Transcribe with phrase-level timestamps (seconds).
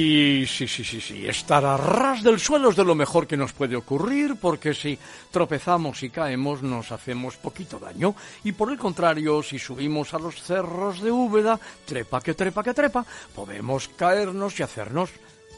[0.00, 1.28] Sí, sí, sí, sí, sí.
[1.28, 4.98] Estar a ras del suelo es de lo mejor que nos puede ocurrir, porque si
[5.30, 8.14] tropezamos y caemos nos hacemos poquito daño.
[8.42, 12.72] Y por el contrario, si subimos a los cerros de Úbeda, trepa que trepa que
[12.72, 15.10] trepa, podemos caernos y hacernos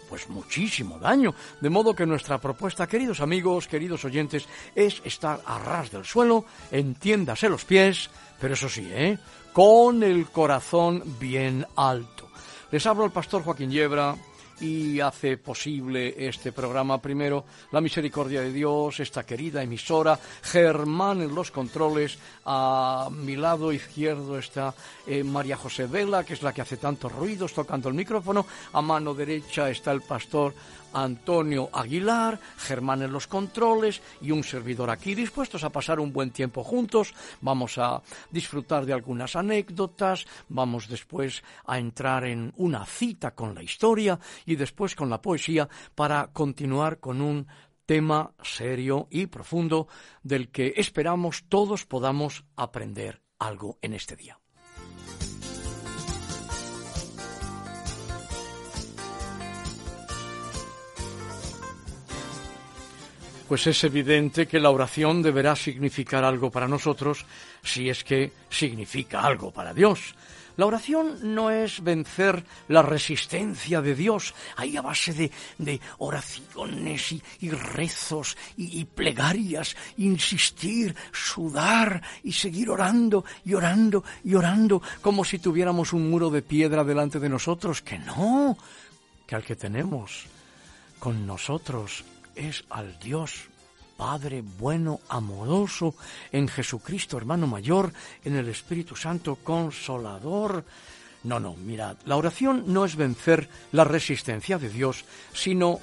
[0.08, 1.36] pues muchísimo daño.
[1.60, 6.46] De modo que nuestra propuesta, queridos amigos, queridos oyentes, es estar a ras del suelo,
[6.72, 9.16] entiéndase los pies, pero eso sí, ¿eh?
[9.52, 12.28] Con el corazón bien alto.
[12.72, 14.16] Les hablo el pastor Joaquín Yebra
[14.62, 17.02] y hace posible este programa.
[17.02, 23.72] Primero la misericordia de Dios, esta querida emisora, Germán en los controles, a mi lado
[23.72, 24.74] izquierdo está
[25.06, 28.80] eh, María José Vela, que es la que hace tantos ruidos tocando el micrófono, a
[28.80, 30.54] mano derecha está el pastor
[30.92, 36.30] Antonio Aguilar, Germán en los controles y un servidor aquí dispuestos a pasar un buen
[36.30, 37.14] tiempo juntos.
[37.40, 43.62] Vamos a disfrutar de algunas anécdotas, vamos después a entrar en una cita con la
[43.62, 47.46] historia y después con la poesía para continuar con un
[47.86, 49.88] tema serio y profundo
[50.22, 54.41] del que esperamos todos podamos aprender algo en este día.
[63.52, 67.26] Pues es evidente que la oración deberá significar algo para nosotros
[67.62, 70.14] si es que significa algo para Dios.
[70.56, 77.50] La oración no es vencer la resistencia de Dios, ahí a base de, oraciones y,
[77.50, 85.38] rezos y, y, plegarias, insistir, sudar y seguir orando y orando y orando como si
[85.38, 88.56] tuviéramos un muro de piedra delante de nosotros, que no,
[89.26, 90.24] que al que tenemos
[90.98, 92.02] con nosotros
[92.34, 93.48] es al Dios
[94.02, 95.94] Padre bueno, amoroso,
[96.32, 97.92] en Jesucristo, hermano mayor,
[98.24, 100.64] en el Espíritu Santo, consolador.
[101.22, 105.78] No, no, mirad, la oración no es vencer la resistencia de Dios, sino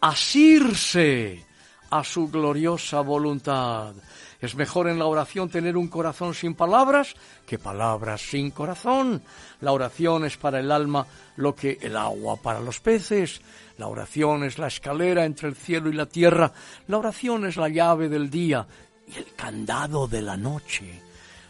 [0.00, 1.44] asirse
[1.90, 3.94] a su gloriosa voluntad.
[4.40, 7.14] Es mejor en la oración tener un corazón sin palabras
[7.46, 9.22] que palabras sin corazón.
[9.60, 11.06] La oración es para el alma
[11.36, 13.40] lo que el agua para los peces.
[13.78, 16.52] La oración es la escalera entre el cielo y la tierra.
[16.88, 18.66] La oración es la llave del día
[19.06, 21.00] y el candado de la noche.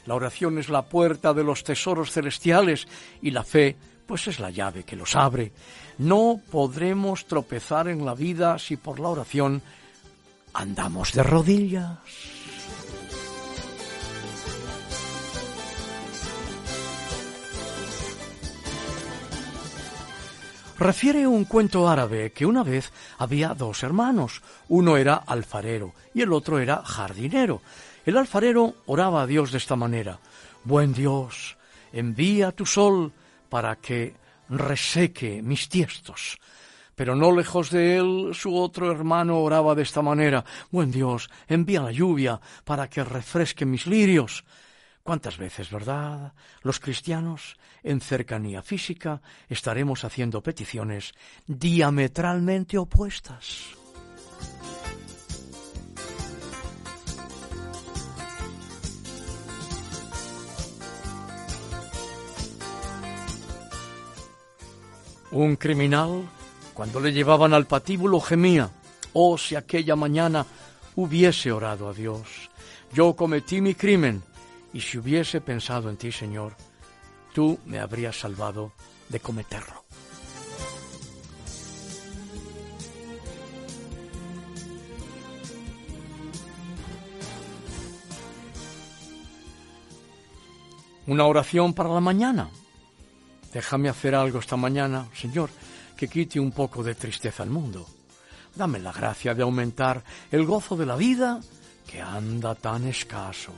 [0.06, 2.86] La oración es la puerta de los tesoros celestiales
[3.22, 5.52] y la fe, pues es la llave que los abre.
[5.98, 9.62] No podremos tropezar en la vida si por la oración
[10.52, 11.98] andamos de rodillas.
[20.78, 24.42] Refiere un cuento árabe que una vez había dos hermanos.
[24.68, 27.60] Uno era alfarero y el otro era jardinero.
[28.06, 30.18] El alfarero oraba a Dios de esta manera.
[30.64, 31.56] Buen Dios,
[31.92, 33.12] envía tu sol
[33.48, 34.14] para que
[34.48, 36.38] reseque mis tiestos.
[36.94, 40.44] Pero no lejos de él, su otro hermano oraba de esta manera.
[40.70, 44.44] Buen Dios, envía la lluvia para que refresque mis lirios.
[45.04, 46.32] ¿Cuántas veces, verdad?
[46.62, 51.12] Los cristianos, en cercanía física, estaremos haciendo peticiones
[51.46, 53.78] diametralmente opuestas.
[65.30, 66.26] Un criminal,
[66.72, 68.70] cuando le llevaban al patíbulo, gemía,
[69.12, 70.46] oh si aquella mañana
[70.96, 72.50] hubiese orado a Dios.
[72.92, 74.22] Yo cometí mi crimen,
[74.72, 76.54] y si hubiese pensado en ti, Señor,
[77.38, 78.72] tú me habrías salvado
[79.08, 79.84] de cometerlo.
[91.06, 92.50] Una oración para la mañana.
[93.52, 95.50] Déjame hacer algo esta mañana, Señor,
[95.96, 97.86] que quite un poco de tristeza al mundo.
[98.56, 100.02] Dame la gracia de aumentar
[100.32, 101.40] el gozo de la vida
[101.86, 103.52] que anda tan escaso.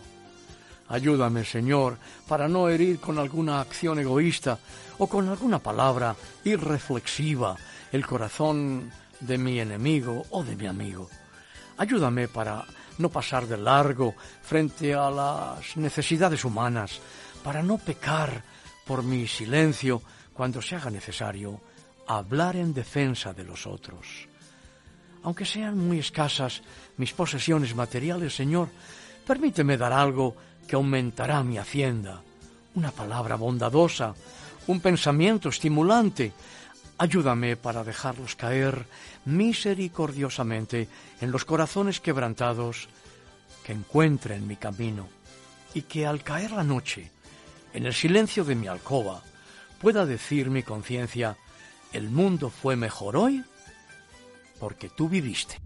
[0.91, 4.59] Ayúdame, Señor, para no herir con alguna acción egoísta
[4.99, 7.57] o con alguna palabra irreflexiva
[7.93, 8.91] el corazón
[9.21, 11.09] de mi enemigo o de mi amigo.
[11.79, 12.65] Ayúdame para
[12.99, 17.01] no pasar de largo frente a las necesidades humanas,
[17.45, 18.43] para no pecar
[18.85, 20.03] por mi silencio
[20.35, 21.61] cuando se haga necesario
[22.09, 24.27] hablar en defensa de los otros.
[25.23, 26.63] Aunque sean muy escasas
[26.97, 28.69] mis posesiones materiales, Señor,
[29.25, 30.35] permíteme dar algo
[30.71, 32.23] que aumentará mi hacienda,
[32.77, 34.15] una palabra bondadosa,
[34.69, 36.33] un pensamiento estimulante.
[36.97, 38.87] Ayúdame para dejarlos caer
[39.25, 40.87] misericordiosamente
[41.21, 42.89] en los corazones quebrantados
[43.65, 45.09] que encuentren mi camino
[45.75, 47.11] y que al caer la noche,
[47.75, 49.25] en el silencio de mi alcoba,
[49.81, 51.37] pueda decir mi conciencia,
[51.93, 53.43] el mundo fue mejor hoy
[54.61, 55.59] porque tú viviste.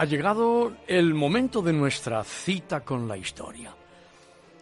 [0.00, 3.74] Ha llegado el momento de nuestra cita con la historia.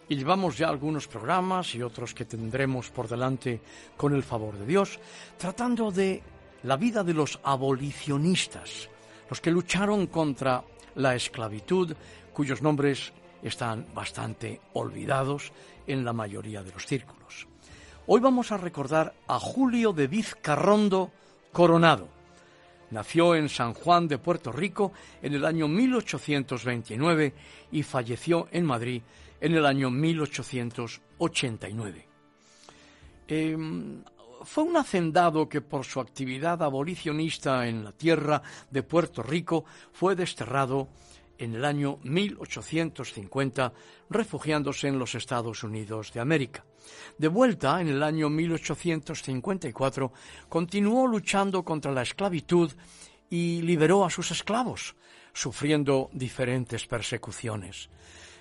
[0.09, 3.61] Y llevamos ya algunos programas y otros que tendremos por delante
[3.95, 4.99] con el favor de Dios,
[5.37, 6.23] tratando de
[6.63, 8.89] la vida de los abolicionistas,
[9.29, 10.63] los que lucharon contra
[10.95, 11.95] la esclavitud,
[12.33, 13.13] cuyos nombres
[13.43, 15.51] están bastante olvidados
[15.85, 17.47] en la mayoría de los círculos.
[18.07, 21.11] Hoy vamos a recordar a Julio de Vizcarrondo
[21.51, 22.16] Coronado,
[22.91, 27.33] Nació en San Juan de Puerto Rico en el año 1829
[27.71, 29.01] y falleció en Madrid
[29.41, 32.07] en el año 1889.
[33.27, 34.03] Em,
[34.43, 38.41] fue un hacendado que por su actividad abolicionista en la tierra
[38.71, 40.87] de Puerto Rico fue desterrado
[41.37, 43.73] en el año 1850,
[44.09, 46.65] refugiándose en los Estados Unidos de América.
[47.17, 50.11] De vuelta en el año 1854,
[50.49, 52.71] continuó luchando contra la esclavitud
[53.29, 54.95] y liberó a sus esclavos,
[55.33, 57.89] sufriendo diferentes persecuciones.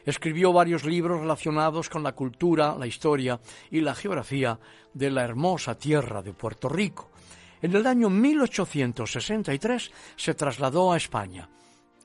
[0.05, 3.41] Escribió varios libros relacionados con la cultura, la historia
[3.71, 4.59] y la geografía
[4.95, 7.11] de la hermosa tierra de Puerto Rico.
[7.61, 11.49] En el año 1863 se trasladó a España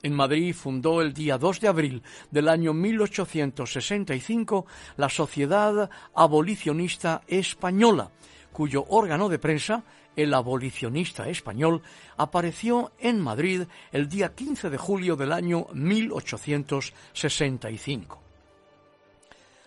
[0.02, 4.66] en Madrid fundó el día 2 de abril del año 1865
[4.96, 8.10] la Sociedad Abolicionista Española,
[8.52, 9.84] cuyo órgano de prensa,
[10.16, 11.82] el Abolicionista Español,
[12.16, 13.62] apareció en Madrid
[13.92, 18.20] el día 15 de julio del año 1865.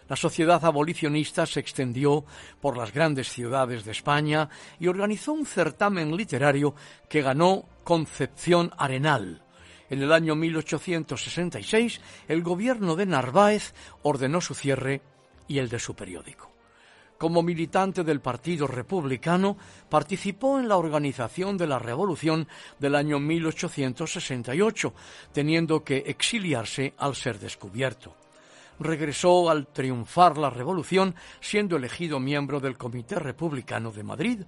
[0.07, 2.25] La sociedad abolicionista se extendió
[2.61, 4.47] por las grandes ciudades de España
[4.79, 6.75] y organizó un certamen literario
[7.09, 9.41] que ganó Concepción Arenal
[9.89, 13.73] en el año 1866, el gobierno de Narváez
[14.03, 15.01] ordenó su cierre
[15.47, 16.51] y el de su periódico.
[17.17, 19.57] Como militante del Partido Republicano,
[19.89, 24.93] participó en la organización de la Revolución del año 1868,
[25.31, 28.15] teniendo que exiliarse al ser descubierto.
[28.79, 34.41] Regresó al triunfar la Revolución, siendo elegido miembro del Comité Republicano de Madrid,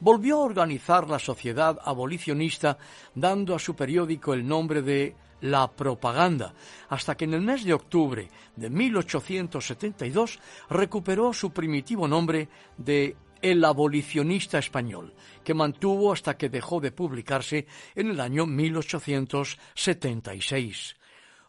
[0.00, 2.78] volvió a organizar la sociedad abolicionista
[3.14, 6.52] dando a su periódico el nombre de La Propaganda,
[6.88, 10.38] hasta que en el mes de octubre de 1872
[10.70, 15.12] recuperó su primitivo nombre de El Abolicionista Español,
[15.44, 20.96] que mantuvo hasta que dejó de publicarse en el año 1876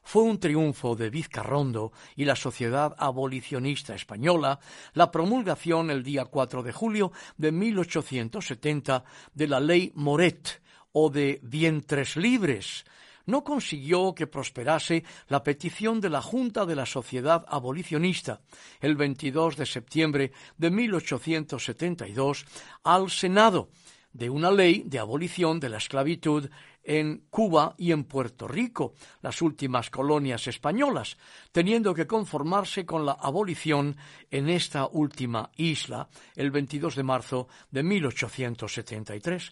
[0.07, 4.57] fue un triunfo de Vizcarrondo y la Sociedad Abolicionista Española
[4.93, 10.61] la promulgación el día 4 de julio de 1870 de la Ley Moret
[10.93, 12.85] o de vientres libres,
[13.25, 18.39] no consiguió que prosperase la petición de la Junta de la Sociedad Abolicionista
[18.79, 22.45] el 22 de septiembre de 1872
[22.85, 23.67] al Senado
[24.13, 26.49] de una ley de abolición de la esclavitud
[26.87, 31.17] en Cuba y en Puerto Rico, las últimas colonias españolas,
[31.51, 33.97] teniendo que conformarse con la abolición
[34.31, 39.51] en esta última isla el 22 de marzo de 1873.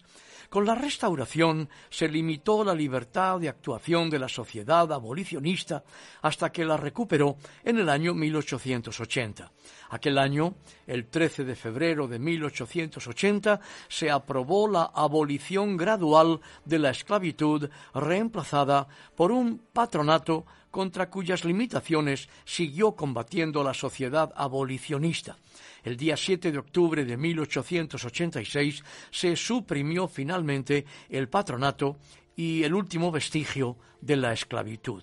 [0.56, 5.84] Con la restauración se limitó la libertad de actuación de la sociedad abolicionista
[6.22, 9.52] hasta que la recuperó en el año 1880.
[9.90, 10.54] Aquel año,
[10.86, 18.88] el 13 de febrero de 1880, se aprobó la abolición gradual de la esclavitud reemplazada
[19.14, 25.36] por un patronato contra cuyas limitaciones siguió combatiendo la sociedad abolicionista.
[25.84, 31.96] El día 7 de octubre de 1886 se suprimió finalmente el patronato
[32.34, 35.02] y el último vestigio de la esclavitud.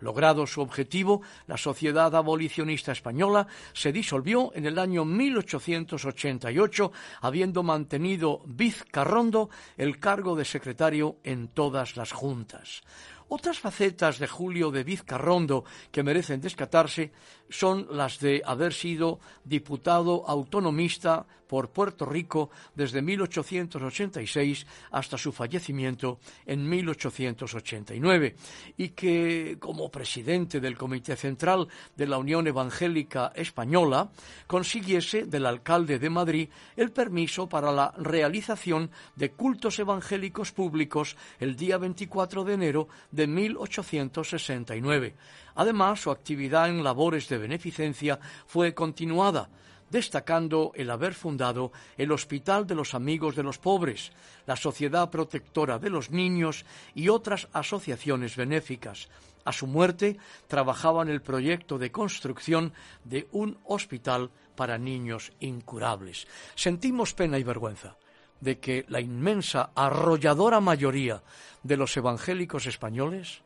[0.00, 6.92] Logrado su objetivo, la Sociedad Abolicionista Española se disolvió en el año 1888,
[7.22, 12.82] habiendo mantenido Vizcarrondo el cargo de secretario en todas las juntas.
[13.28, 17.12] Otras facetas de Julio de Vizcarrondo que merecen descatarse
[17.48, 26.18] son las de haber sido diputado autonomista por Puerto Rico desde 1886 hasta su fallecimiento
[26.44, 28.34] en 1889
[28.76, 34.10] y que, como presidente del Comité Central de la Unión Evangélica Española,
[34.48, 41.54] consiguiese del alcalde de Madrid el permiso para la realización de cultos evangélicos públicos el
[41.54, 45.14] día 24 de enero de 1869.
[45.54, 49.50] Además, su actividad en labores de beneficencia fue continuada,
[49.90, 54.12] destacando el haber fundado el Hospital de los Amigos de los Pobres,
[54.46, 56.64] la Sociedad Protectora de los Niños
[56.94, 59.08] y otras asociaciones benéficas.
[59.44, 60.16] A su muerte,
[60.48, 62.72] trabajaba en el proyecto de construcción
[63.04, 66.26] de un hospital para niños incurables.
[66.54, 67.96] Sentimos pena y vergüenza
[68.40, 71.22] de que la inmensa, arrolladora mayoría
[71.62, 73.42] de los evangélicos españoles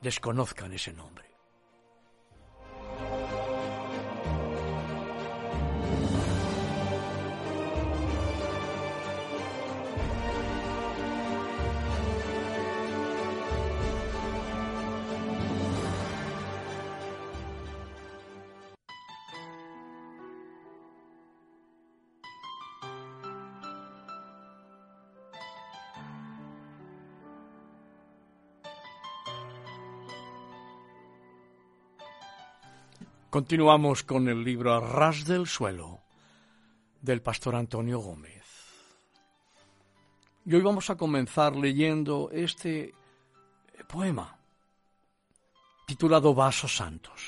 [0.00, 1.31] desconozcan ese nombre.
[33.32, 36.02] Continuamos con el libro Arras del suelo
[37.00, 38.44] del pastor Antonio Gómez.
[40.44, 42.94] Y hoy vamos a comenzar leyendo este
[43.88, 44.36] poema
[45.86, 47.22] titulado Vasos Santos.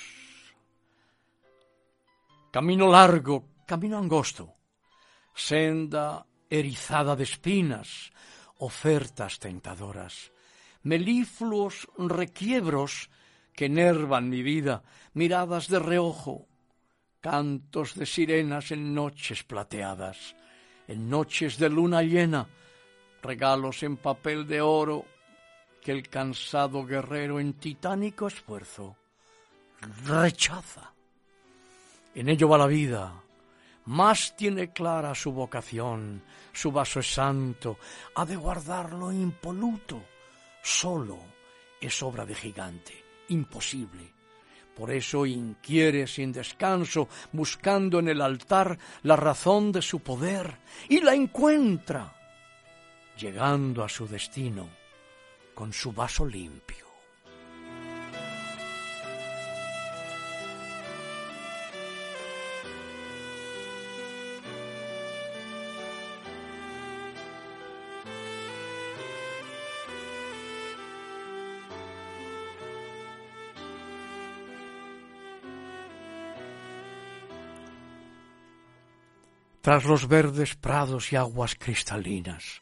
[2.50, 4.52] Camino largo, camino angosto,
[5.34, 8.12] senda erizada de espinas,
[8.58, 10.32] ofertas tentadoras,
[10.82, 13.08] melifluos requiebros
[13.54, 14.82] que enervan mi vida,
[15.14, 16.46] miradas de reojo,
[17.20, 20.34] cantos de sirenas en noches plateadas,
[20.88, 22.46] en noches de luna llena,
[23.22, 25.06] regalos en papel de oro
[25.80, 28.96] que el cansado guerrero en titánico esfuerzo
[30.04, 30.92] rechaza.
[32.14, 33.22] En ello va la vida,
[33.86, 37.78] más tiene clara su vocación, su vaso es santo,
[38.14, 40.02] ha de guardarlo impoluto,
[40.62, 41.18] solo
[41.80, 44.12] es obra de gigante imposible.
[44.74, 51.00] Por eso inquiere sin descanso, buscando en el altar la razón de su poder, y
[51.00, 52.12] la encuentra,
[53.16, 54.68] llegando a su destino
[55.54, 56.83] con su vaso limpio.
[79.64, 82.60] Tras los verdes prados y aguas cristalinas.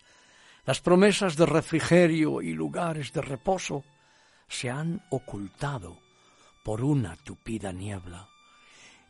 [0.65, 3.83] Las promesas de refrigerio y lugares de reposo
[4.47, 5.99] se han ocultado
[6.63, 8.29] por una tupida niebla,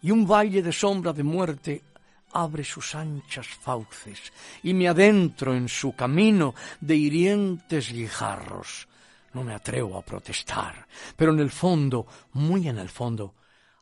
[0.01, 1.85] y un valle de sombra de muerte
[2.33, 4.33] abre sus anchas fauces,
[4.63, 8.89] y me adentro en su camino de hirientes guijarros.
[9.35, 13.35] No me atrevo a protestar, pero en el fondo, muy en el fondo,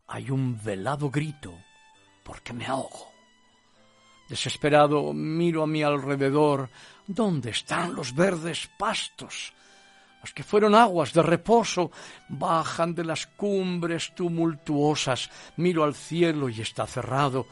[0.08, 1.56] hay un velado grito,
[2.24, 3.09] porque me ahogo.
[4.30, 6.70] Desesperado miro a mi alrededor.
[7.04, 9.52] ¿Dónde están los verdes pastos?
[10.22, 11.90] Los que fueron aguas de reposo
[12.28, 15.28] bajan de las cumbres tumultuosas.
[15.56, 17.48] Miro al cielo y está cerrado,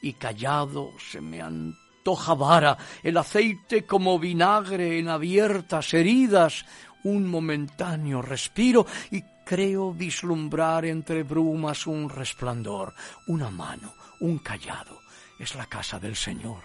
[0.00, 6.64] y callado se me antoja vara, el aceite como vinagre en abiertas heridas,
[7.04, 12.94] un momentáneo respiro y creo vislumbrar entre brumas un resplandor,
[13.26, 15.01] una mano, un callado
[15.42, 16.62] es la casa del Señor,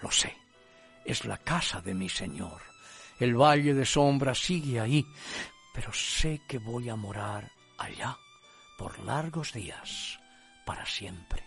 [0.00, 0.32] lo sé,
[1.04, 2.62] es la casa de mi Señor.
[3.18, 5.04] El valle de sombra sigue ahí,
[5.74, 8.16] pero sé que voy a morar allá
[8.78, 10.20] por largos días,
[10.64, 11.42] para siempre.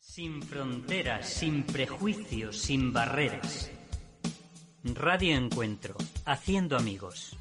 [0.00, 3.70] Sin fronteras, sin prejuicios, sin barreras.
[4.94, 7.36] Radio Encuentro, haciendo amigos.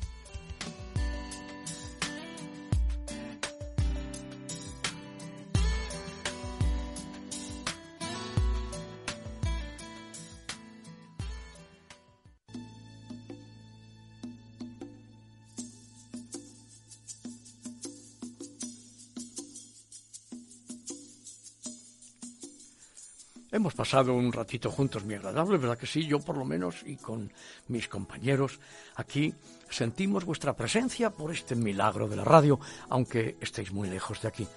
[23.85, 26.07] Pasado un ratito juntos muy agradable, ¿verdad que sí?
[26.07, 27.31] Yo por lo menos y con
[27.67, 28.59] mis compañeros
[28.95, 29.31] aquí
[29.69, 34.47] sentimos vuestra presencia por este milagro de la radio, aunque estéis muy lejos de aquí.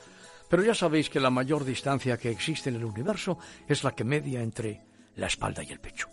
[0.49, 3.37] Pero ya sabéis que la mayor distancia que existe en el universo
[3.69, 4.81] es la que media entre
[5.17, 6.09] la espalda y el pecho.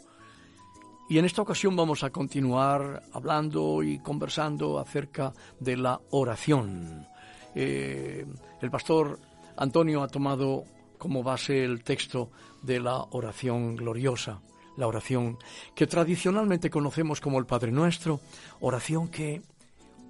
[1.08, 7.08] Y en esta ocasión vamos a continuar hablando y conversando acerca de la oración.
[7.56, 8.26] Eh,
[8.62, 9.22] el pastor
[9.56, 10.66] Antonio ha tomado
[10.98, 14.42] como base el texto de la oración gloriosa,
[14.78, 15.38] la oración
[15.74, 18.20] que tradicionalmente conocemos como el Padre Nuestro,
[18.60, 19.42] oración que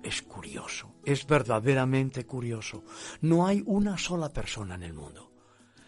[0.04, 2.84] es curioso, es verdaderamente curioso.
[3.22, 5.32] No hay una sola persona en el mundo,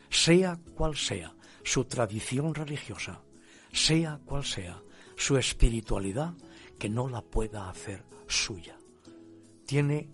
[0.09, 3.21] sea cual sea su tradición religiosa,
[3.71, 4.81] sea cual sea
[5.15, 6.33] su espiritualidad,
[6.79, 8.77] que no la pueda hacer suya.
[9.65, 10.09] Tiene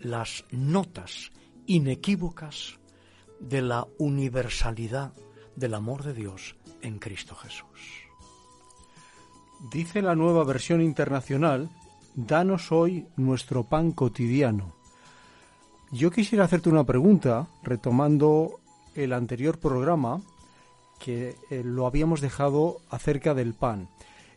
[0.00, 1.30] las notas
[1.66, 2.78] inequívocas
[3.42, 5.12] de la universalidad
[5.56, 8.06] del amor de Dios en Cristo Jesús.
[9.70, 11.68] Dice la nueva versión internacional,
[12.14, 14.74] danos hoy nuestro pan cotidiano.
[15.92, 18.60] Yo quisiera hacerte una pregunta, retomando
[18.94, 20.20] el anterior programa,
[20.98, 23.88] que eh, lo habíamos dejado acerca del pan.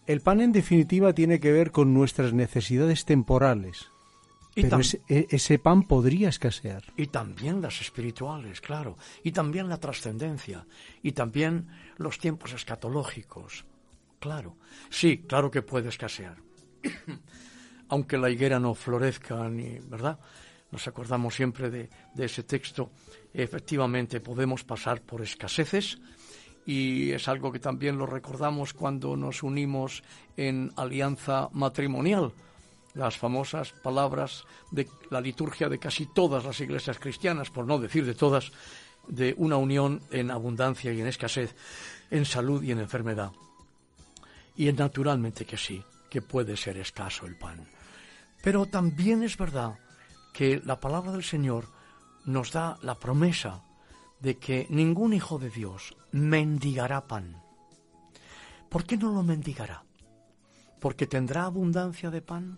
[0.07, 3.89] El pan en definitiva tiene que ver con nuestras necesidades temporales,
[4.55, 6.83] pero e, ese, pan podría escasear.
[6.95, 8.97] Y también las espirituales, claro.
[9.21, 10.65] Y también la trascendencia.
[11.03, 13.65] Y también los tiempos escatológicos.
[14.19, 14.55] Claro.
[14.89, 16.37] Sí, claro que puede escasear.
[17.89, 20.17] Aunque la higuera no florezca, ni, ¿verdad?
[20.71, 22.91] Nos acordamos siempre de, de ese texto.
[23.33, 25.99] Efectivamente, podemos pasar por escaseces
[26.65, 30.01] y es algo que también lo recordamos cuando nos unimos
[30.35, 32.33] en alianza matrimonial
[32.95, 38.05] las famosas palabras de la liturgia de casi todas las iglesias cristianas, por no decir
[38.05, 38.51] de todas,
[39.07, 41.55] de una unión en abundancia y en escasez,
[42.09, 43.31] en salud y en enfermedad.
[44.55, 47.67] Y naturalmente que sí, que puede ser escaso el pan.
[48.41, 49.77] Pero también es verdad
[50.33, 51.67] que la palabra del Señor
[52.25, 53.63] nos da la promesa
[54.21, 57.41] de que ningún hijo de Dios mendigará pan.
[58.69, 59.83] ¿Por qué no lo mendigará?
[60.79, 62.57] ¿Porque tendrá abundancia de pan?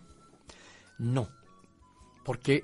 [0.98, 1.30] No,
[2.24, 2.64] porque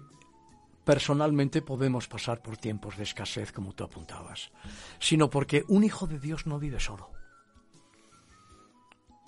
[0.83, 4.51] personalmente podemos pasar por tiempos de escasez, como tú apuntabas,
[4.99, 7.09] sino porque un hijo de Dios no vive solo.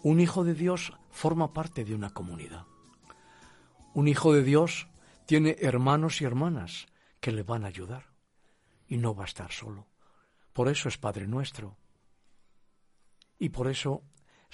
[0.03, 2.65] Un hijo de Dios forma parte de una comunidad.
[3.93, 4.87] Un hijo de Dios
[5.25, 6.87] tiene hermanos y hermanas
[7.19, 8.13] que le van a ayudar
[8.87, 9.87] y no va a estar solo.
[10.53, 11.77] Por eso es Padre nuestro.
[13.39, 14.03] Y por eso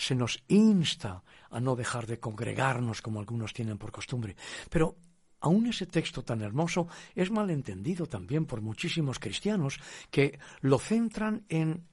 [0.01, 4.35] se nos insta a no dejar de congregarnos como algunos tienen por costumbre.
[4.67, 4.97] Pero
[5.41, 11.85] aún ese texto tan hermoso es malentendido también por muchísimos cristianos que lo centran en,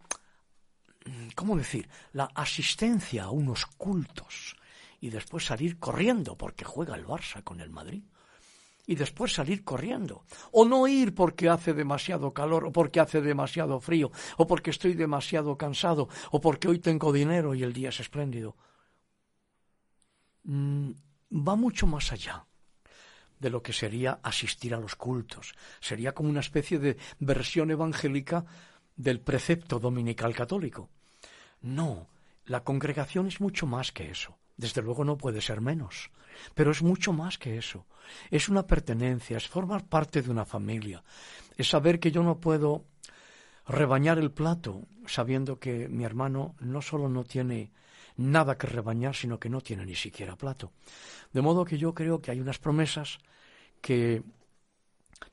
[1.34, 4.56] ¿cómo decir?, la asistencia a unos cultos
[5.00, 8.04] y después salir corriendo porque juega el Barça con el Madrid
[8.88, 10.24] y después salir corriendo.
[10.50, 14.94] O no ir porque hace demasiado calor, o porque hace demasiado frío, o porque estoy
[14.94, 18.56] demasiado cansado, o porque hoy tengo dinero y el día es espléndido.
[20.44, 20.92] Mm,
[21.30, 22.46] va mucho más allá
[23.38, 25.54] de lo que sería asistir a los cultos.
[25.80, 28.46] Sería como una especie de versión evangélica
[28.96, 30.88] del precepto dominical católico.
[31.60, 32.08] No,
[32.46, 34.38] la congregación es mucho más que eso.
[34.58, 36.10] Desde luego no puede ser menos.
[36.54, 37.86] Pero es mucho más que eso.
[38.30, 41.02] Es una pertenencia, es formar parte de una familia.
[41.56, 42.84] Es saber que yo no puedo
[43.66, 47.70] rebañar el plato sabiendo que mi hermano no solo no tiene
[48.16, 50.72] nada que rebañar, sino que no tiene ni siquiera plato.
[51.32, 53.18] De modo que yo creo que hay unas promesas
[53.80, 54.24] que,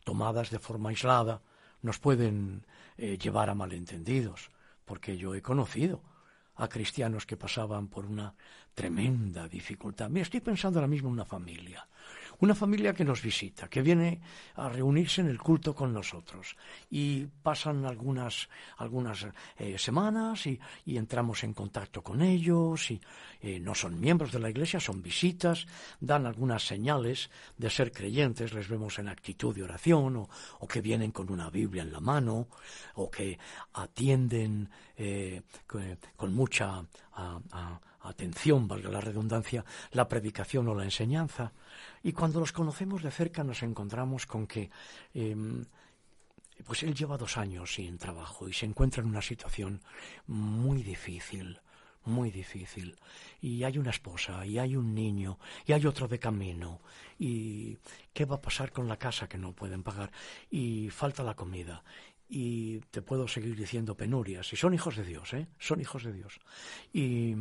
[0.04, 1.42] tomadas de forma aislada,
[1.82, 2.66] nos pueden
[2.98, 4.52] eh, llevar a malentendidos,
[4.86, 6.04] porque yo he conocido
[6.56, 8.34] a cristianos que pasaban por una
[8.74, 10.10] tremenda dificultad.
[10.10, 11.88] Me estoy pensando ahora mismo en una familia,
[12.40, 14.22] una familia que nos visita, que viene
[14.56, 16.56] a reunirse en el culto con nosotros.
[16.90, 23.02] Y pasan algunas, algunas eh, semanas y, entramos en contacto con ellos y
[23.42, 25.68] eh, no son miembros de la iglesia, son visitas,
[26.00, 31.12] dan algunas señales de ser creyentes, les vemos en actitud de oración o, que vienen
[31.12, 32.48] con una Biblia en la mano
[32.96, 33.38] o que
[33.74, 35.42] atienden eh,
[36.16, 36.84] con, mucha
[38.10, 41.54] atención, valga la redundancia, la predicación o la enseñanza.
[42.04, 44.70] Y cuando los conocemos de cerca nos encontramos con que
[45.14, 45.66] em,
[46.64, 49.82] pues él lleva dos años sin trabajo y se encuentra en una situación
[50.28, 51.60] muy difícil,
[52.06, 52.96] muy difícil.
[53.42, 56.80] Y hay una esposa, y hay un niño, y hay otro de camino.
[57.20, 57.78] ¿Y
[58.14, 60.12] qué va a pasar con la casa que no pueden pagar?
[60.50, 61.84] Y falta la comida.
[62.28, 64.52] Y te puedo seguir diciendo penurias.
[64.54, 65.48] Y son hijos de Dios, ¿eh?
[65.60, 66.40] Son hijos de Dios.
[66.94, 67.36] Y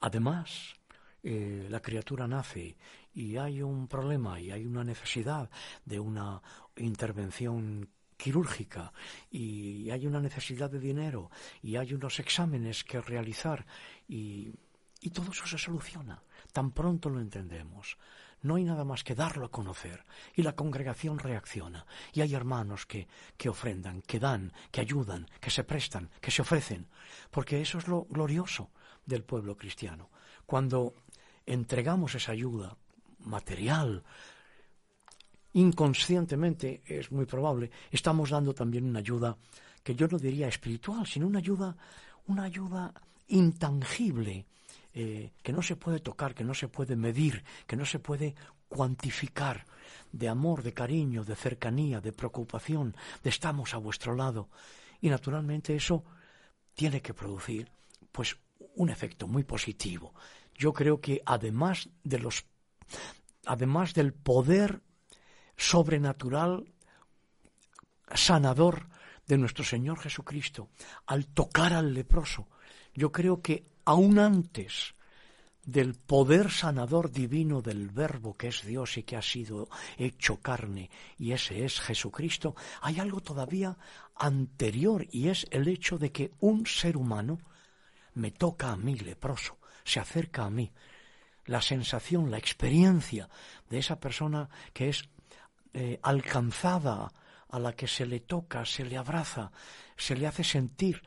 [0.00, 0.74] Además,
[1.22, 2.76] eh, la criatura nace
[3.12, 5.50] y hay un problema y hay una necesidad
[5.84, 6.40] de una
[6.76, 8.92] intervención quirúrgica
[9.30, 11.30] y hay una necesidad de dinero
[11.62, 13.66] y hay unos exámenes que realizar
[14.06, 14.52] y,
[15.00, 16.22] y todo eso se soluciona.
[16.52, 17.98] Tan pronto lo entendemos.
[18.42, 20.04] No hay nada más que darlo a conocer
[20.36, 25.50] y la congregación reacciona y hay hermanos que, que ofrendan, que dan, que ayudan, que
[25.50, 26.86] se prestan, que se ofrecen,
[27.32, 28.70] porque eso es lo glorioso
[29.08, 30.10] del pueblo cristiano.
[30.46, 30.94] Cuando
[31.46, 32.76] entregamos esa ayuda
[33.20, 34.04] material,
[35.54, 39.36] inconscientemente, es muy probable, estamos dando también una ayuda
[39.82, 41.74] que yo no diría espiritual, sino una ayuda,
[42.26, 42.92] una ayuda
[43.28, 44.44] intangible,
[44.92, 48.34] eh, que no se puede tocar, que no se puede medir, que no se puede
[48.68, 49.64] cuantificar,
[50.12, 54.48] de amor, de cariño, de cercanía, de preocupación, de estamos a vuestro lado.
[55.00, 56.04] Y naturalmente eso
[56.74, 57.70] tiene que producir
[58.12, 58.36] pues
[58.78, 60.14] un efecto muy positivo.
[60.54, 62.46] Yo creo que además de los
[63.44, 64.82] además del poder
[65.56, 66.72] sobrenatural
[68.14, 68.88] sanador
[69.26, 70.70] de nuestro Señor Jesucristo
[71.06, 72.48] al tocar al leproso,
[72.94, 74.94] yo creo que aún antes
[75.64, 80.90] del poder sanador divino del Verbo que es Dios y que ha sido hecho carne,
[81.18, 83.76] y ese es Jesucristo, hay algo todavía
[84.14, 87.38] anterior y es el hecho de que un ser humano
[88.18, 90.70] me toca a mí, leproso, se acerca a mí.
[91.46, 93.28] La sensación, la experiencia
[93.70, 95.08] de esa persona que es
[95.72, 97.12] eh, alcanzada,
[97.50, 99.50] a la que se le toca, se le abraza,
[99.96, 101.02] se le hace sentir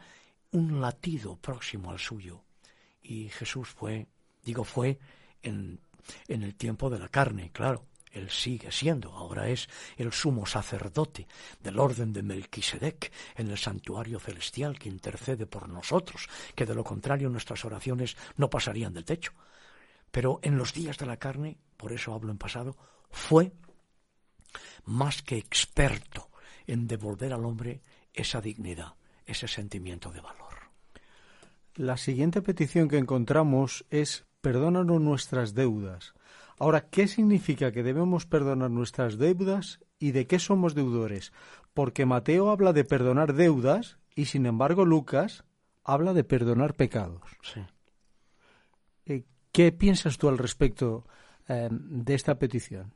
[0.51, 2.43] un latido próximo al suyo.
[3.01, 4.07] Y Jesús fue,
[4.43, 4.99] digo fue,
[5.43, 5.79] en,
[6.27, 11.27] en el tiempo de la carne, claro, él sigue siendo, ahora es el sumo sacerdote
[11.61, 16.83] del orden de Melquisedec en el santuario celestial que intercede por nosotros, que de lo
[16.83, 19.31] contrario nuestras oraciones no pasarían del techo.
[20.11, 22.75] Pero en los días de la carne, por eso hablo en pasado,
[23.09, 23.53] fue
[24.85, 26.29] más que experto
[26.67, 27.81] en devolver al hombre
[28.13, 28.95] esa dignidad,
[29.25, 30.51] ese sentimiento de valor.
[31.75, 36.13] La siguiente petición que encontramos es perdónanos nuestras deudas
[36.61, 41.33] Ahora, ¿qué significa que debemos perdonar nuestras deudas y de qué somos deudores?
[41.73, 45.43] Porque Mateo habla de perdonar deudas y sin embargo Lucas
[45.83, 47.23] habla de perdonar pecados.
[47.41, 47.61] Sí.
[49.07, 51.07] Eh, ¿Qué piensas tú al respecto
[51.47, 52.93] eh, de esta petición?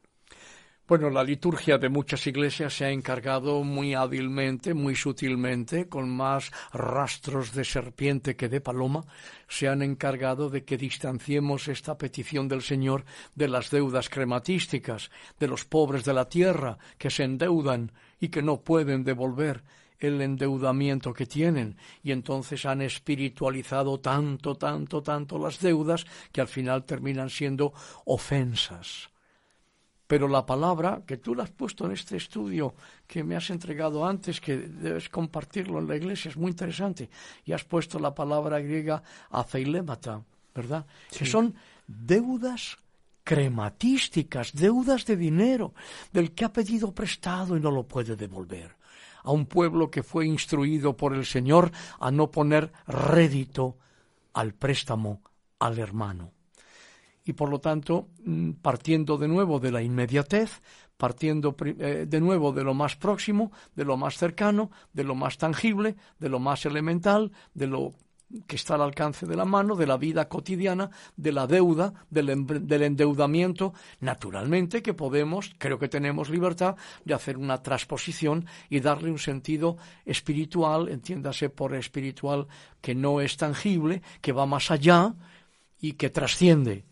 [0.88, 6.52] Bueno, la liturgia de muchas iglesias se ha encargado muy hábilmente, muy sutilmente, con más
[6.74, 9.08] rastros de serpiente que de paloma,
[9.48, 15.48] se han encargado de que distanciemos esta petición del Señor de las deudas crematísticas, de
[15.48, 19.63] los pobres de la tierra que se endeudan y que no pueden devolver
[19.98, 21.78] el endeudamiento que tienen.
[22.04, 27.74] Y entonces han espiritualizado tanto, tanto, tanto las deudas que al final terminan siendo
[28.06, 29.14] ofensas
[30.07, 32.75] pero la palabra que tú la has puesto en este estudio
[33.07, 37.09] que me has entregado antes, que debes compartirlo en la iglesia, es muy interesante,
[37.43, 40.21] y has puesto la palabra griega afeilemata,
[40.53, 40.85] ¿verdad?
[41.11, 41.55] Que son
[41.87, 42.77] deudas
[43.23, 45.73] crematísticas, deudas de dinero,
[46.13, 48.75] del que ha pedido prestado y no lo puede devolver.
[49.23, 53.77] A un pueblo que fue instruido por el Señor a no poner rédito
[54.33, 55.21] al préstamo
[55.57, 56.35] al hermano
[57.25, 60.61] y por lo tanto, mm, partiendo de nuevo de la inmediatez,
[60.95, 65.38] partiendo eh, de nuevo de lo más próximo, de lo más cercano, de lo más
[65.38, 67.93] tangible, de lo más elemental, de lo
[68.47, 72.29] que está al alcance de la mano, de la vida cotidiana, de la deuda, del,
[72.29, 79.19] endeudamiento, naturalmente que podemos, creo que tenemos libertad de hacer una transposición y darle un
[79.19, 82.47] sentido espiritual, entiéndase por espiritual
[82.81, 85.13] que no es tangible, que va más allá
[85.79, 86.85] y que trasciende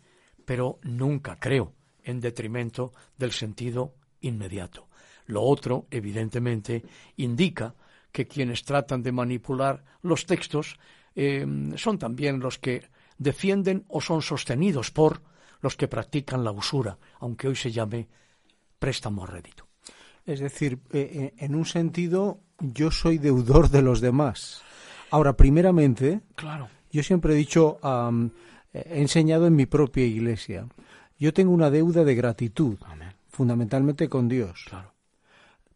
[0.44, 4.88] pero nunca creo en detrimento del sentido inmediato.
[5.26, 6.84] Lo otro, evidentemente,
[7.16, 7.74] indica
[8.12, 10.78] que quienes tratan de manipular los textos
[11.14, 15.22] eh, son también los que defienden o son sostenidos por
[15.60, 18.06] los que practican la usura, aunque hoy se llame
[18.78, 19.66] préstamo a rédito.
[20.26, 24.62] Es decir, eh, eh, en un sentido, yo soy deudor de los demás.
[25.10, 26.68] Ahora, primeramente, claro.
[26.90, 27.78] yo siempre he dicho,
[28.74, 30.66] he enseñado en mi propia iglesia,
[31.18, 32.76] yo tengo una deuda de gratitud,
[33.28, 34.92] fundamentalmente con Dios, claro.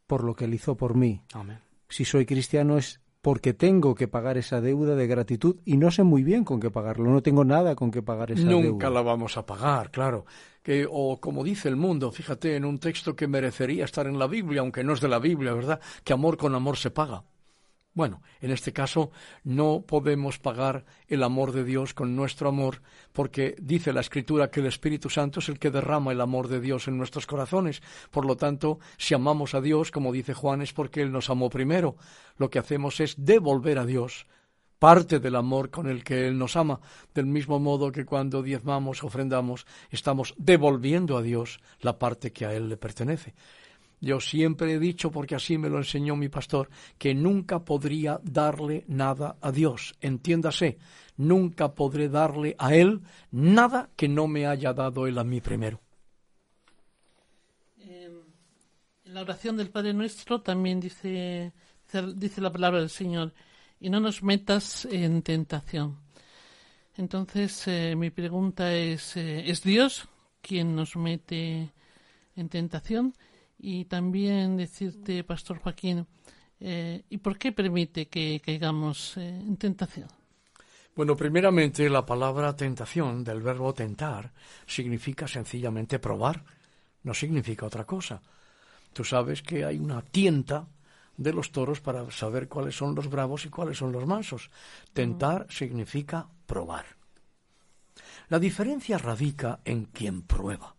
[0.06, 1.22] por lo que Él hizo por mí.
[1.32, 1.58] Amén.
[1.88, 6.02] Si soy cristiano es porque tengo que pagar esa deuda de gratitud y no sé
[6.02, 8.62] muy bien con qué pagarlo, no tengo nada con qué pagar esa deuda.
[8.62, 10.24] Nunca la vamos a pagar, claro.
[10.62, 14.26] Que, o como dice el mundo, fíjate, en un texto que merecería estar en la
[14.26, 15.80] Biblia, aunque no es de la Biblia, ¿verdad?
[16.04, 17.24] Que amor con amor se paga.
[17.98, 19.10] Bueno, en este caso
[19.42, 22.80] no podemos pagar el amor de Dios con nuestro amor,
[23.12, 26.60] porque dice la Escritura que el Espíritu Santo es el que derrama el amor de
[26.60, 27.82] Dios en nuestros corazones.
[28.12, 31.50] Por lo tanto, si amamos a Dios, como dice Juan, es porque Él nos amó
[31.50, 31.96] primero.
[32.36, 34.28] Lo que hacemos es devolver a Dios
[34.78, 36.78] parte del amor con el que Él nos ama,
[37.14, 42.54] del mismo modo que cuando diezmamos, ofrendamos, estamos devolviendo a Dios la parte que a
[42.54, 43.34] Él le pertenece.
[44.00, 48.84] Yo siempre he dicho, porque así me lo enseñó mi pastor, que nunca podría darle
[48.86, 49.94] nada a Dios.
[50.00, 50.78] Entiéndase,
[51.16, 53.00] nunca podré darle a Él
[53.32, 55.80] nada que no me haya dado Él a mí primero.
[57.80, 58.20] Em,
[59.04, 61.52] en la oración del Padre Nuestro también dice,
[62.14, 63.34] dice la palabra del Señor,
[63.80, 65.98] y no nos metas en tentación.
[66.96, 70.08] Entonces, eh, mi pregunta es, eh, ¿es Dios
[70.40, 71.72] quien nos mete
[72.34, 73.14] en tentación?
[73.58, 76.06] Y también decirte, Pastor Joaquín,
[76.60, 80.08] eh, ¿y por qué permite que caigamos eh, en tentación?
[80.94, 84.32] Bueno, primeramente la palabra tentación del verbo tentar
[84.66, 86.44] significa sencillamente probar,
[87.04, 88.20] no significa otra cosa.
[88.92, 90.66] Tú sabes que hay una tienta
[91.16, 94.50] de los toros para saber cuáles son los bravos y cuáles son los mansos.
[94.92, 96.86] Tentar significa probar.
[98.28, 100.74] La diferencia radica en quien prueba.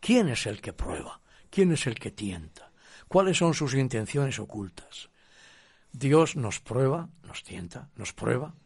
[0.00, 1.20] ¿Quién es el que prueba?
[1.54, 2.72] ¿Quién es el que tienta?
[3.06, 5.08] ¿Cuáles son sus intenciones ocultas?
[5.92, 8.56] Dios nos prueba, nos tienta, nos prueba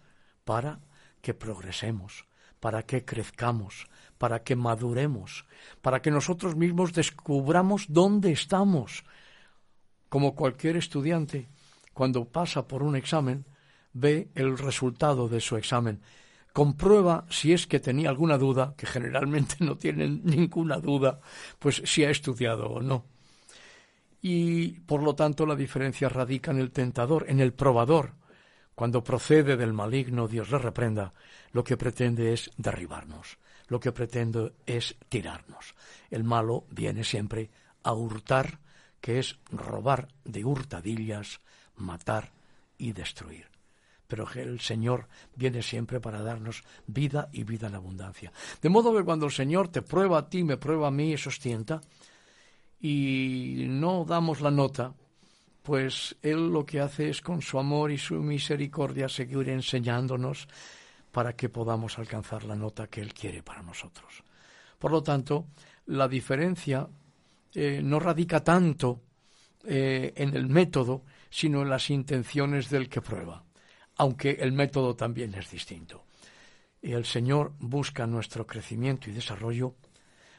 [0.46, 0.81] para
[1.20, 2.24] que progresemos,
[2.61, 5.44] para que crezcamos, para que maduremos,
[5.83, 9.05] para que nosotros mismos descubramos dónde estamos.
[10.09, 11.51] Como cualquier estudiante,
[11.92, 13.44] cuando pasa por un examen,
[13.92, 16.01] ve el resultado de su examen
[16.59, 21.21] comprueba si es que tenía alguna duda, que generalmente no tienen ninguna duda,
[21.61, 23.05] pues si ha estudiado o no.
[24.21, 28.14] Y por lo tanto la diferencia radica en el tentador, en el probador.
[28.75, 31.14] Cuando procede del maligno, Dios le reprenda,
[31.53, 35.77] lo que pretende es derribarnos, lo que pretende es tirarnos.
[36.11, 37.51] El malo viene siempre
[37.85, 38.59] a hurtar,
[39.01, 41.38] que es robar de hurtadillas,
[41.77, 42.33] matar
[42.79, 43.58] y destruir
[44.09, 48.33] pero el Señor viene siempre para darnos vida y vida en abundancia.
[48.61, 51.18] De modo que cuando el Señor te prueba a ti, me prueba a mí y
[51.18, 51.83] sostienta,
[52.81, 54.94] y no damos la nota,
[55.62, 60.49] pues Él lo que hace es con su amor y su misericordia seguir enseñándonos
[61.12, 64.25] para que podamos alcanzar la nota que Él quiere para nosotros.
[64.79, 65.49] Por lo tanto,
[65.87, 66.88] la diferencia
[67.55, 69.03] eh, no radica tanto
[69.64, 73.44] eh, en el método, sino en las intenciones del que prueba
[73.98, 76.04] aunque el método también es distinto.
[76.80, 79.74] Y el Señor busca nuestro crecimiento y desarrollo,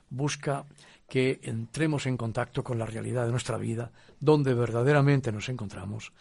[0.09, 0.65] busca
[1.07, 6.13] que entremos en contacto con la realidad de nuestra vida, donde verdaderamente nos encontramos,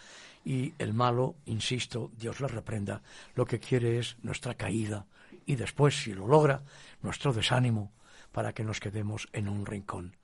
[0.44, 3.02] y el malo, insisto, Dios le reprenda,
[3.34, 5.06] lo que quiere es nuestra caída
[5.46, 6.62] y después, si lo logra,
[7.02, 7.92] nuestro desánimo
[8.32, 10.16] para que nos quedemos en un rincón.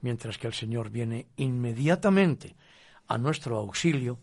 [0.00, 2.56] Mientras que el Señor viene inmediatamente
[3.06, 4.18] a nuestro auxilio,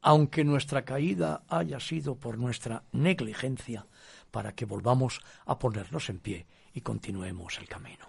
[0.00, 3.86] aunque nuestra caída haya sido por nuestra negligencia,
[4.30, 8.06] para que volvamos a ponernos en pie y continuemos el camino.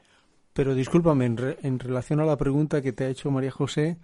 [0.53, 3.97] Pero discúlpame, en, relación a la pregunta que te ha hecho María José,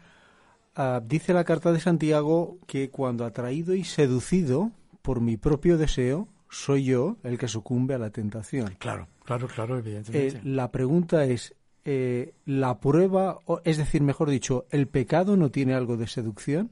[0.75, 4.71] ah, dice la carta de Santiago que cuando atraído y seducido
[5.01, 8.75] por mi propio deseo, soy yo el que sucumbe a la tentación.
[8.79, 10.37] Claro, claro, claro, evidentemente.
[10.37, 15.73] Eh, la pregunta es, eh, ¿la prueba, es decir, mejor dicho, el pecado no tiene
[15.73, 16.71] algo de seducción?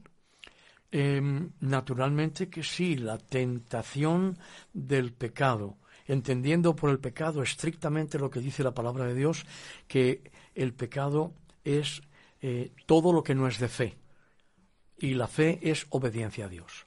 [0.96, 4.38] Em, naturalmente que sí, la tentación
[4.72, 5.76] del pecado,
[6.06, 9.44] entendiendo por el pecado estrictamente lo que dice la palabra de Dios,
[9.88, 12.00] que el pecado es
[12.42, 13.98] eh, todo lo que no es de fe,
[14.96, 16.86] y la fe es obediencia a Dios.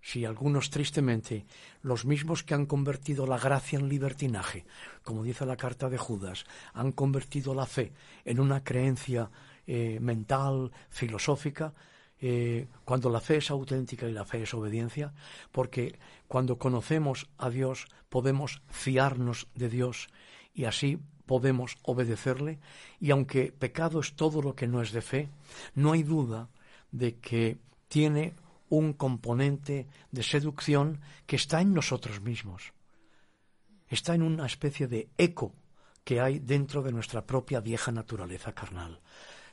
[0.00, 1.46] si algunos tristemente,
[1.82, 4.66] los mismos que han convertido la gracia en libertinaje,
[5.02, 7.92] como dice la carta de Judas, han convertido la fe
[8.24, 9.28] en una creencia
[9.66, 11.74] eh, mental, filosófica,
[12.20, 15.12] eh, cuando la fe es auténtica y la fe es obediencia,
[15.52, 15.98] porque
[16.28, 20.08] cuando conocemos a Dios podemos fiarnos de Dios
[20.54, 22.60] y así podemos obedecerle,
[23.00, 25.28] y aunque pecado es todo lo que no es de fe,
[25.74, 26.48] no hay duda
[26.92, 28.34] de que tiene
[28.68, 32.72] un componente de seducción que está en nosotros mismos.
[33.88, 35.54] Está en una especie de eco
[36.04, 39.00] que hay dentro de nuestra propia vieja naturaleza carnal.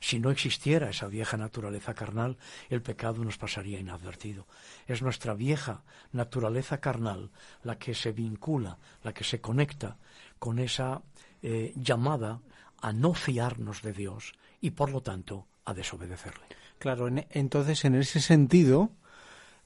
[0.04, 2.38] Si no existiera esa vieja naturaleza carnal,
[2.70, 4.46] el pecado nos pasaría inadvertido.
[4.86, 7.32] Es nuestra vieja naturaleza carnal
[7.64, 9.96] la que se vincula, la que se conecta
[10.40, 11.02] con esa
[11.42, 12.42] eh, llamada
[12.82, 16.48] a no fiarnos de Dios y por lo tanto a desobedecerle.
[16.80, 18.92] Claro, entonces en ese sentido,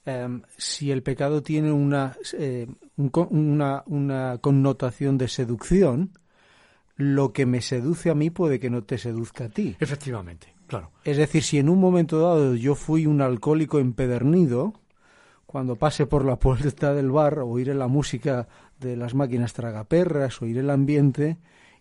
[0.07, 6.17] Em, si el pecado tiene una, eh, una, una, connotación de seducción,
[6.97, 9.77] lo que me seduce a mí puede que no te seduzca a ti.
[9.79, 10.91] Efectivamente, claro.
[11.03, 14.73] Es decir, si en un momento dado yo fui un alcohólico empedernido,
[15.45, 18.47] cuando pase por la puerta del bar, oiré la música
[18.79, 21.37] de las máquinas tragaperras, oiré el ambiente,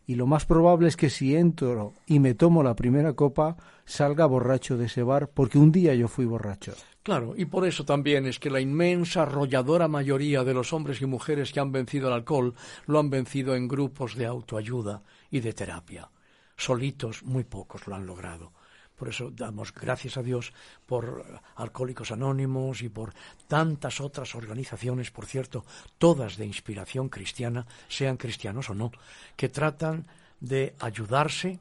[0.07, 4.27] y lo más probable es que si entro y me tomo la primera copa, salga
[4.27, 6.75] borracho de ese bar, porque un día yo fui borracho.
[7.07, 11.07] Claro, y por eso también es que la inmensa arrolladora mayoría de los hombres y
[11.07, 15.53] mujeres que han vencido el alcohol lo han vencido en grupos de autoayuda y de
[15.53, 16.11] terapia.
[16.57, 18.51] Solitos muy pocos lo han logrado.
[18.97, 20.53] Por eso damos gracias a Dios
[20.85, 23.15] por Alcohólicos Anónimos y por
[23.47, 25.65] tantas otras organizaciones, por cierto,
[25.99, 28.91] todas de inspiración cristiana, sean cristianos o no,
[29.37, 30.09] que tratan
[30.41, 31.61] de ayudarse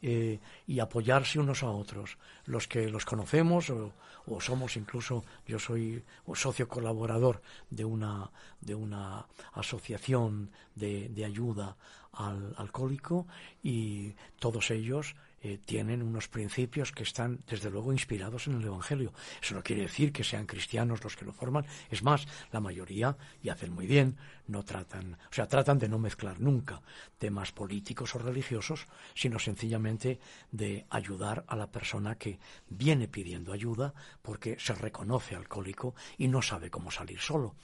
[0.00, 2.16] eh, y apoyarse unos a otros.
[2.46, 3.70] Los que los conocemos
[4.26, 6.02] o, somos incluso, yo soy
[6.34, 11.76] socio colaborador de una, de una asociación de, de ayuda
[12.12, 13.26] al alcohólico
[13.62, 15.14] y todos ellos
[15.46, 19.12] eh, tienen unos principios que están, desde luego, inspirados en el Evangelio.
[19.40, 21.64] Eso no quiere decir que sean cristianos los que lo forman.
[21.88, 24.16] Es más, la mayoría, y hacen muy bien,
[24.48, 26.82] no tratan, o sea, tratan de no mezclar nunca
[27.18, 30.18] temas políticos o religiosos, sino sencillamente
[30.50, 36.42] de ayudar a la persona que viene pidiendo ayuda porque se reconoce alcohólico y no
[36.42, 37.54] sabe cómo salir solo.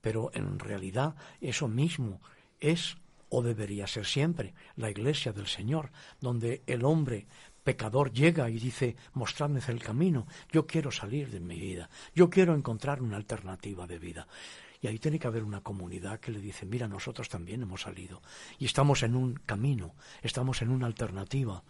[0.00, 2.20] Pero en realidad eso mismo
[2.60, 2.96] es
[3.32, 5.90] o debería ser siempre, la iglesia del Señor,
[6.20, 7.26] donde el hombre
[7.64, 12.54] pecador llega y dice, mostradme el camino, yo quiero salir de mi vida, yo quiero
[12.54, 14.28] encontrar una alternativa de vida.
[14.82, 18.20] Y ahí tiene que haber una comunidad que le dice, mira, nosotros también hemos salido
[18.58, 21.62] y estamos en un camino, estamos en una alternativa.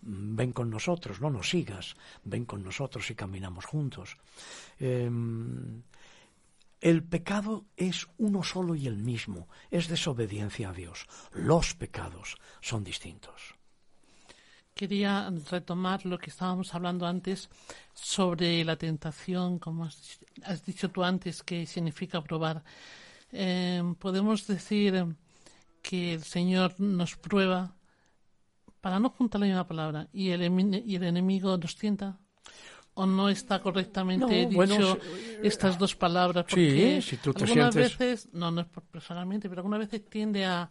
[0.00, 4.16] Ven con nosotros, no nos sigas, ven con nosotros y caminamos juntos.
[4.78, 5.82] Em,
[6.80, 11.06] el pecado es uno solo y el mismo, es desobediencia a Dios.
[11.32, 13.54] Los pecados son distintos.
[14.74, 17.50] Quería retomar lo que estábamos hablando antes
[17.92, 22.64] sobre la tentación, como has, dicho tú antes, que significa probar.
[23.30, 25.16] Eh, podemos decir
[25.82, 27.74] que el Señor nos prueba,
[28.80, 30.42] para no juntar la misma palabra, y el,
[30.86, 32.18] y el enemigo nos tienta
[33.00, 34.98] o no está correctamente dicho
[35.42, 39.60] estas dos palabras porque sí, si tú te algunas veces no no es personalmente pero
[39.60, 40.70] algunas veces tiende a,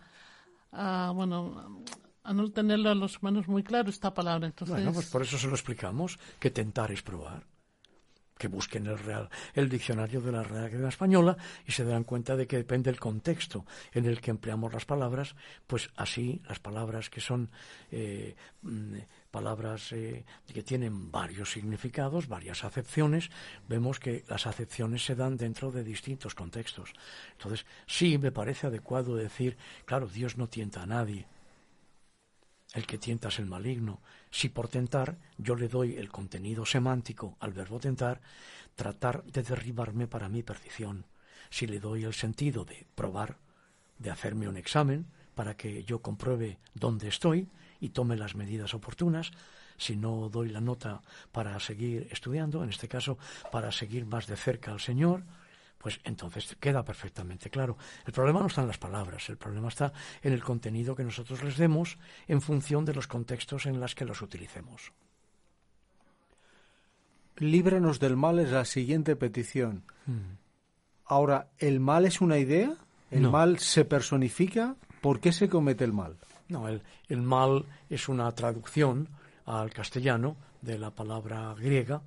[0.72, 1.84] a bueno
[2.24, 5.38] a no tenerlo a los manos muy claro esta palabra entonces bueno pues por eso
[5.40, 7.48] se lo explicamos que tentar es probar
[8.38, 11.36] que busquen el, real, el diccionario de la Real Academia Española
[11.68, 15.36] y se darán cuenta de que depende del contexto en el que empleamos las palabras,
[15.68, 17.52] pues así las palabras que son
[17.92, 18.96] eh, mm,
[19.30, 23.30] palabras eh, que tienen varios significados, varias acepciones,
[23.68, 26.94] vemos que las acepciones se dan dentro de distintos contextos.
[27.34, 31.28] Entonces, sí me parece adecuado decir, claro, Dios no tienta a nadie,
[32.74, 34.02] el que tienta es el maligno.
[34.30, 38.22] Si por tentar yo le doy el contenido semántico al verbo tentar,
[38.76, 41.06] tratar de derribarme para mi perdición.
[41.50, 43.38] Si le doy el sentido de probar,
[43.98, 47.48] de hacerme un examen para que yo compruebe dónde estoy
[47.80, 49.32] y tome las medidas oportunas,
[49.78, 51.02] si no doy la nota
[51.32, 53.18] para seguir estudiando, en este caso
[53.52, 55.24] para seguir más de cerca al Señor,
[55.78, 57.78] pues entonces queda perfectamente claro.
[58.06, 61.42] El problema no está en las palabras, el problema está en el contenido que nosotros
[61.44, 64.92] les demos en función de los contextos en los que los utilicemos.
[67.38, 69.84] Líbranos del mal es la siguiente petición.
[70.06, 70.36] Hmm.
[71.06, 72.76] Ahora, ¿el mal es una idea?
[73.10, 74.76] ¿El mal se personifica?
[75.02, 76.18] ¿Por qué se comete el mal?
[76.50, 79.08] No, el, mal es una traducción
[79.46, 82.02] al castellano de la palabra griega,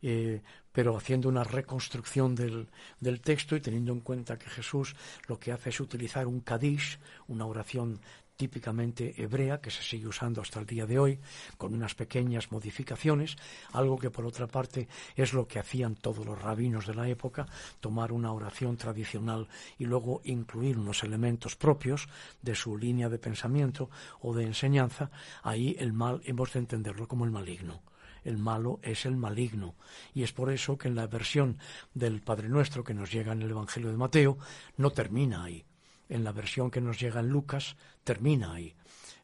[0.00, 0.40] eh,
[0.72, 2.68] pero haciendo una reconstrucción del,
[3.00, 4.94] del, texto y teniendo en cuenta que Jesús
[5.26, 8.00] lo que hace es utilizar un kadish, una oración
[8.38, 11.18] típicamente hebrea que se sigue usando hasta el día de hoy,
[11.58, 13.36] con unas pequeñas modificaciones,
[13.72, 17.46] algo que por otra parte es lo que hacían todos los rabinos de la época,
[17.80, 22.08] tomar una oración tradicional y luego incluir unos elementos propios
[22.40, 25.10] de su línea de pensamiento o de enseñanza,
[25.42, 27.82] ahí el mal hemos de entenderlo como el maligno.
[28.22, 29.74] El malo es el maligno.
[30.14, 31.58] Y es por eso que en la versión
[31.94, 34.38] del Padre Nuestro que nos llega en el Evangelio de Mateo
[34.76, 35.64] no termina ahí
[36.08, 38.74] en la versión que nos llega en Lucas, termina ahí.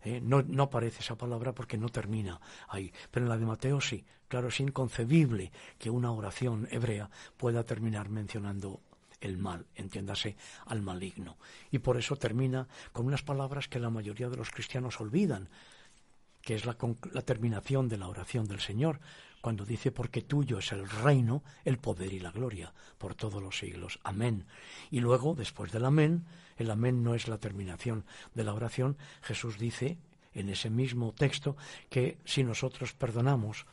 [0.05, 0.21] ¿eh?
[0.23, 2.93] no, no, aparece esa palabra porque no termina ahí.
[3.11, 4.05] Pero en la de Mateo sí.
[4.29, 8.81] Claro, es inconcebible que una oración hebrea pueda terminar mencionando
[9.21, 11.37] el mal, entiéndase, al maligno.
[11.71, 15.49] Y por eso termina con unas palabras que la mayoría de los cristianos olvidan,
[16.45, 16.75] que es la,
[17.25, 19.01] terminación de la oración del Señor,
[19.41, 23.59] cuando dice, porque tuyo es el reino, el poder y la gloria, por todos los
[23.59, 23.99] siglos.
[24.05, 24.47] Amén.
[24.91, 26.25] Y luego, después del amén,
[26.57, 29.99] el amén no es la terminación de la oración, Jesús dice
[30.35, 31.57] en ese mismo texto
[31.89, 33.67] que si nosotros perdonamos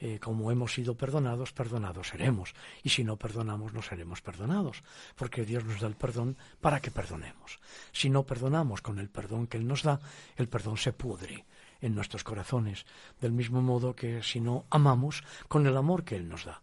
[0.00, 2.54] eh, como hemos sido perdonados, perdonados seremos.
[2.82, 4.82] Y si no perdonamos, no seremos perdonados,
[5.16, 7.60] porque Dios nos da el perdón para que perdonemos.
[7.92, 10.00] Si no perdonamos con el perdón que Él nos da,
[10.36, 11.44] el perdón se pudre
[11.80, 12.86] en nuestros corazones,
[13.20, 16.62] del mismo modo que si no amamos con el amor que Él nos da,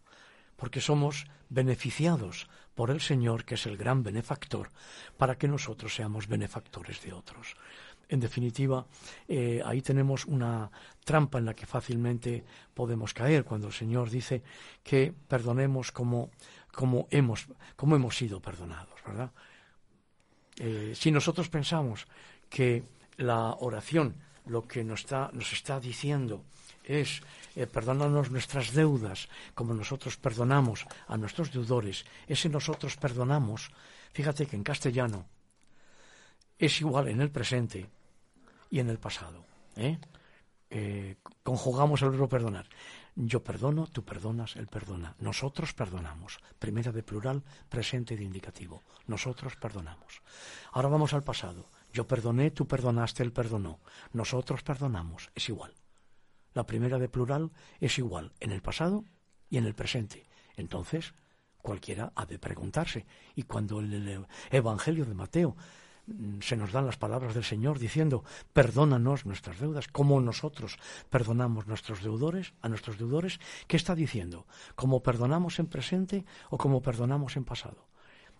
[0.56, 4.70] porque somos beneficiados por el Señor, que es el gran benefactor,
[5.18, 7.54] para que nosotros seamos benefactores de otros.
[8.10, 8.84] En definitiva,
[9.28, 10.68] eh, ahí tenemos una
[11.04, 12.44] trampa en la que fácilmente
[12.74, 14.42] podemos caer cuando el Señor dice
[14.82, 16.30] que perdonemos como,
[16.74, 17.46] como, hemos,
[17.76, 19.30] como hemos sido perdonados, ¿verdad?
[20.58, 22.08] Eh, si nosotros pensamos
[22.48, 22.82] que
[23.16, 26.42] la oración lo que nos está, nos está diciendo
[26.82, 27.22] es
[27.54, 33.70] eh, perdónanos nuestras deudas como nosotros perdonamos a nuestros deudores, ese nosotros perdonamos,
[34.12, 35.26] fíjate que en castellano
[36.58, 37.99] es igual en el presente
[38.70, 39.44] y en el pasado.
[39.76, 39.98] ¿eh?
[40.70, 42.68] Eh, conjugamos el verbo perdonar.
[43.16, 45.16] Yo perdono, tú perdonas, él perdona.
[45.18, 46.38] Nosotros perdonamos.
[46.58, 48.82] Primera de plural, presente de indicativo.
[49.06, 50.22] Nosotros perdonamos.
[50.72, 51.68] Ahora vamos al pasado.
[51.92, 53.80] Yo perdoné, tú perdonaste, él perdonó.
[54.12, 55.30] Nosotros perdonamos.
[55.34, 55.74] Es igual.
[56.54, 57.50] La primera de plural
[57.80, 59.04] es igual en el pasado
[59.48, 60.26] y en el presente.
[60.56, 61.14] Entonces,
[61.58, 63.06] cualquiera ha de preguntarse.
[63.34, 65.56] Y cuando el Evangelio de Mateo
[66.40, 72.02] se nos dan las palabras del Señor diciendo, perdónanos nuestras deudas, como nosotros perdonamos nuestros
[72.02, 74.46] deudores, a nuestros deudores, ¿qué está diciendo?
[74.74, 77.88] ¿Como perdonamos en presente o como perdonamos en pasado?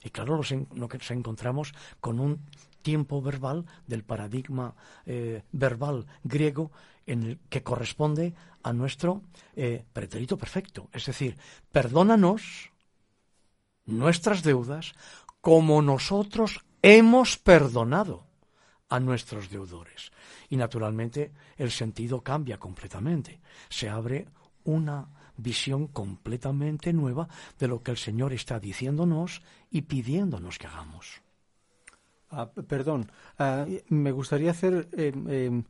[0.03, 2.41] Y claro, nos, encontramos con un
[2.83, 6.73] tiempo verbal del paradigma eh, verbal griego
[7.07, 9.23] en el que corresponde a nuestro
[9.57, 10.89] eh, pretérito perfecto.
[10.93, 11.37] Es decir,
[11.71, 12.71] perdónanos
[13.85, 14.95] nuestras deudas
[15.41, 18.25] como nosotros hemos perdonado
[18.89, 20.11] a nuestros deudores.
[20.49, 23.41] Y naturalmente el sentido cambia completamente.
[23.69, 24.27] Se abre
[24.65, 27.29] una visión completamente nueva
[27.59, 31.23] de lo que el Señor está diciéndonos y pidiéndonos que hagamos.
[32.31, 35.65] Ah, perdón, ah, me gustaría hacer em, em,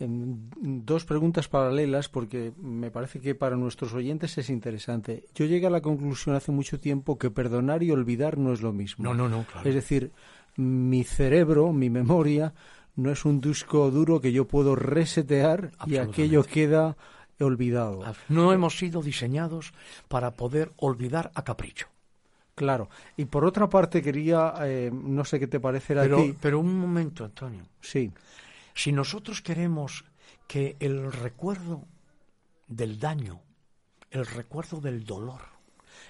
[0.00, 5.24] dos preguntas paralelas porque me parece que para nuestros oyentes es interesante.
[5.34, 8.72] Yo llegué a la conclusión hace mucho tiempo que perdonar y olvidar no es lo
[8.72, 9.04] mismo.
[9.04, 10.12] No, no, no, Es decir,
[10.56, 12.54] mi cerebro, mi memoria,
[12.96, 16.96] no es un disco duro que yo puedo resetear y aquello queda
[17.40, 18.02] olvidado.
[18.28, 19.72] No hemos sido diseñados
[20.08, 21.88] para poder olvidar a capricho.
[22.54, 22.88] Claro.
[23.16, 26.34] Y por otra parte quería, eh, no sé qué te parecerá pero, aquí.
[26.40, 27.62] Pero un momento, Antonio.
[27.80, 28.10] Sí.
[28.78, 30.04] Si nosotros queremos
[30.46, 31.88] que el recuerdo
[32.68, 33.42] del daño,
[34.12, 35.40] el recuerdo del dolor,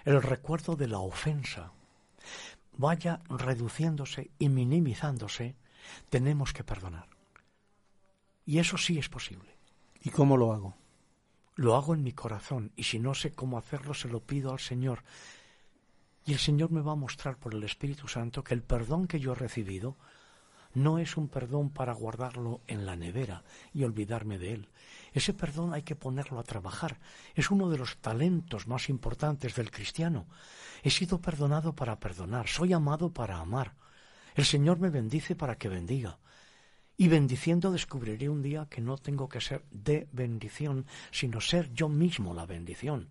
[0.04, 1.72] el recuerdo de la ofensa,
[2.76, 5.56] vaya reduciéndose y minimizándose,
[6.10, 7.08] tenemos que perdonar.
[8.44, 9.56] Y eso sí es posible.
[10.02, 10.76] ¿Y cómo lo hago?
[11.54, 14.60] Lo hago en mi corazón y si no sé cómo hacerlo, se lo pido al
[14.60, 15.04] Señor
[16.26, 19.20] y el Señor me va a mostrar por el Espíritu Santo que el perdón que
[19.20, 19.96] yo he recibido
[20.74, 23.42] no es un perdón para guardarlo en la nevera
[23.72, 24.68] y olvidarme de él.
[25.12, 26.98] Ese perdón hay que ponerlo a trabajar.
[27.34, 30.26] Es uno de los talentos más importantes del cristiano.
[30.82, 33.74] He sido perdonado para perdonar, soy amado para amar.
[34.34, 36.18] El Señor me bendice para que bendiga.
[36.96, 41.88] Y bendiciendo descubriré un día que no tengo que ser de bendición, sino ser yo
[41.88, 43.08] mismo la bendición.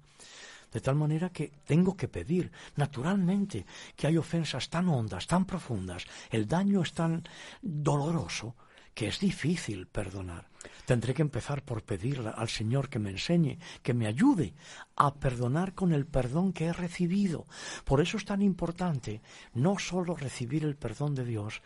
[0.71, 3.65] De tal manera que tengo que pedir, naturalmente,
[3.95, 7.23] que hay ofensas tan hondas, tan profundas, el daño es tan
[7.61, 8.55] doloroso,
[8.97, 10.49] que es difícil perdonar.
[10.85, 14.55] Tendré que empezar por pedirle al Señor que me enseñe, que me ayude
[14.95, 17.45] a perdonar con el perdón que he recibido.
[17.85, 19.21] Por eso es tan importante
[19.53, 21.61] no solo recibir el perdón de Dios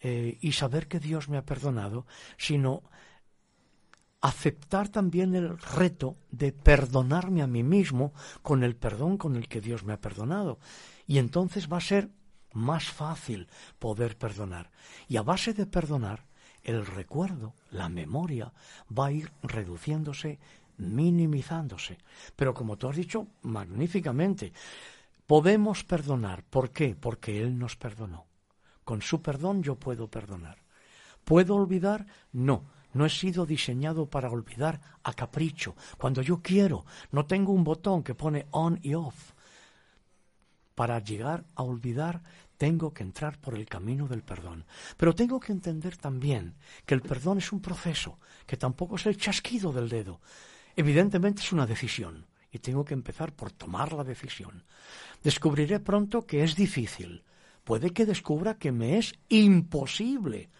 [0.00, 2.04] eh, y saber que Dios me ha perdonado,
[2.36, 2.82] sino
[4.22, 9.60] aceptar también el reto de perdonarme a mí mismo con el perdón con el que
[9.60, 10.58] Dios me ha perdonado.
[11.08, 12.08] Y entonces va a ser
[12.52, 13.48] más fácil
[13.80, 14.70] poder perdonar.
[15.08, 16.24] Y a base de perdonar,
[16.62, 18.52] el recuerdo, la memoria,
[18.96, 20.38] va a ir reduciéndose,
[20.78, 21.98] minimizándose.
[22.36, 24.52] Pero como tú has dicho magníficamente,
[25.26, 26.44] podemos perdonar.
[26.44, 26.94] ¿Por qué?
[26.94, 28.26] Porque Él nos perdonó.
[28.84, 30.58] Con su perdón yo puedo perdonar.
[31.24, 32.06] ¿Puedo olvidar?
[32.32, 36.84] No no he sido diseñado para olvidar a capricho, cuando yo quiero.
[37.10, 39.32] No tengo un botón que pone on y off.
[40.74, 42.22] Para llegar a olvidar
[42.56, 44.64] tengo que entrar por el camino del perdón.
[44.96, 46.54] Pero tengo que entender también
[46.86, 50.20] que el perdón es un proceso, que tampoco es el chasquido del dedo.
[50.76, 54.64] Evidentemente es una decisión y tengo que empezar por tomar la decisión.
[55.24, 57.24] Descubriré pronto que es difícil.
[57.64, 60.50] Puede que descubra que me es imposible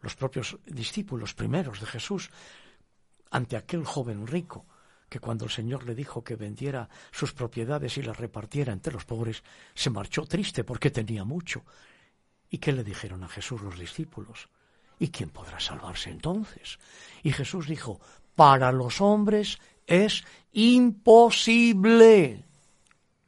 [0.00, 2.30] los propios discípulos primeros de Jesús,
[3.30, 4.66] ante aquel joven rico,
[5.08, 9.04] que cuando el Señor le dijo que vendiera sus propiedades y las repartiera entre los
[9.04, 9.42] pobres,
[9.74, 11.64] se marchó triste porque tenía mucho.
[12.50, 14.48] ¿Y qué le dijeron a Jesús los discípulos?
[14.98, 16.78] ¿Y quién podrá salvarse entonces?
[17.22, 18.00] Y Jesús dijo,
[18.34, 22.44] para los hombres es imposible,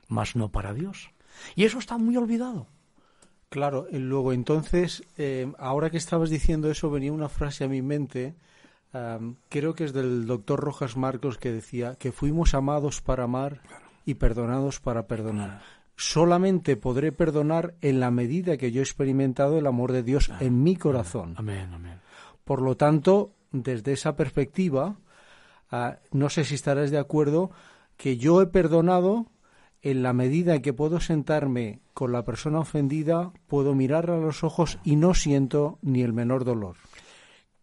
[0.09, 1.11] mas no para Dios.
[1.55, 2.67] Y eso está muy olvidado.
[3.49, 8.35] Claro, luego entonces, eh, ahora que estabas diciendo eso, venía una frase a mi mente,
[9.49, 13.63] creo que es del doctor Rojas Marcos, que decía que fuimos amados para amar
[14.05, 15.63] y perdonados para perdonar.
[15.97, 20.63] Solamente podré perdonar en la medida que yo he experimentado el amor de Dios en
[20.63, 21.35] mi corazón.
[21.37, 22.01] Amén, amén.
[22.45, 24.97] Por lo tanto, desde esa perspectiva,
[25.71, 27.51] ah, no sé si estarás de acuerdo
[27.97, 29.27] que yo he perdonado
[29.83, 34.43] en la medida en que puedo sentarme con la persona ofendida, puedo mirarla a los
[34.45, 36.77] ojos y no siento ni el menor dolor.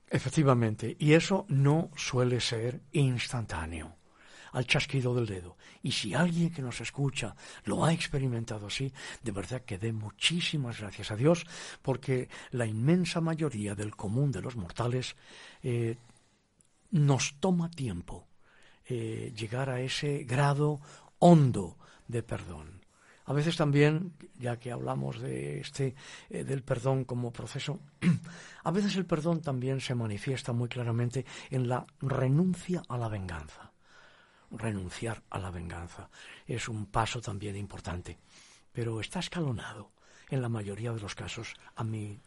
[0.09, 3.95] Efectivamente, y eso no suele ser instantáneo,
[4.51, 5.57] al chasquido del dedo.
[5.83, 7.35] Y si alguien que nos escucha
[7.65, 8.93] lo ha experimentado así,
[9.23, 11.45] de verdad que dé muchísimas gracias a Dios,
[11.81, 15.15] porque la inmensa mayoría del común de los mortales
[15.63, 15.97] eh,
[16.91, 18.27] nos toma tiempo
[18.87, 20.79] eh, llegar a ese grado
[21.19, 21.77] hondo
[22.07, 22.85] de perdón.
[23.25, 25.95] A veces también, ya que hablamos de este
[26.29, 27.79] eh, del perdón como proceso,
[28.63, 33.71] a veces el perdón también se manifiesta muy claramente en la renuncia a la venganza.
[34.51, 36.09] Renunciar a la venganza
[36.45, 38.19] es un paso también importante,
[38.71, 39.91] pero está escalonado
[40.29, 42.19] en la mayoría de los casos a mi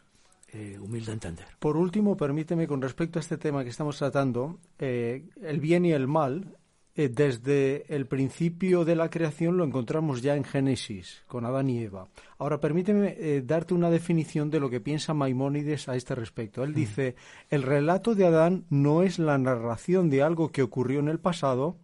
[0.51, 1.47] eh, humilde entender.
[1.61, 5.93] Por último, permíteme con respecto a este tema que estamos tratando, eh, el bien y
[5.93, 6.57] el mal
[6.99, 11.78] eh, desde el principio de la creación lo encontramos ya en Génesis, con Adán y
[11.78, 12.09] Eva.
[12.38, 16.64] Ahora, permíteme eh, darte una definición de lo que piensa Maimónides a este respecto.
[16.64, 16.74] Él mm.
[16.74, 17.14] dice,
[17.51, 21.76] el relato de Adán no es la narración de algo que ocurrió en el pasado,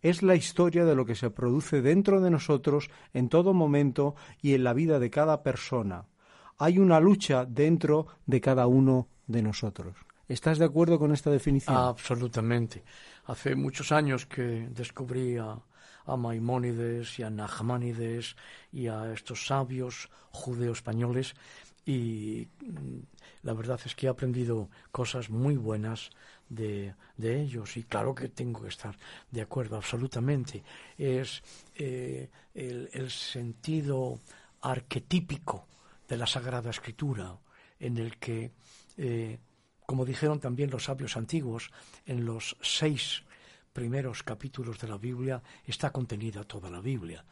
[0.00, 4.54] es la historia de lo que se produce dentro de nosotros en todo momento y
[4.54, 6.06] en la vida de cada persona.
[6.56, 9.96] Hay una lucha dentro de cada uno de nosotros.
[10.32, 11.76] ¿Estás de acuerdo con esta definición?
[11.76, 12.82] Absolutamente.
[13.26, 15.58] Hace muchos años que descubrí a,
[16.16, 18.34] Maimónides y a Nachmanides
[18.72, 21.34] y a estos sabios judeo-españoles
[21.84, 22.98] y mm,
[23.42, 26.10] la verdad es que he aprendido cosas muy buenas
[26.48, 28.96] de, ellos y claro que tengo que estar
[29.30, 30.64] de acuerdo absolutamente.
[30.96, 31.42] Es
[31.74, 34.18] eh, el, sentido
[34.62, 35.66] arquetípico
[36.08, 37.36] de la Sagrada Escritura
[37.78, 38.50] en el que
[38.96, 39.38] eh,
[39.92, 41.70] como dijeron también los sabios antiguos,
[42.06, 43.24] en los seis
[43.74, 47.26] primeros capítulos de la Biblia está contenida toda la Biblia.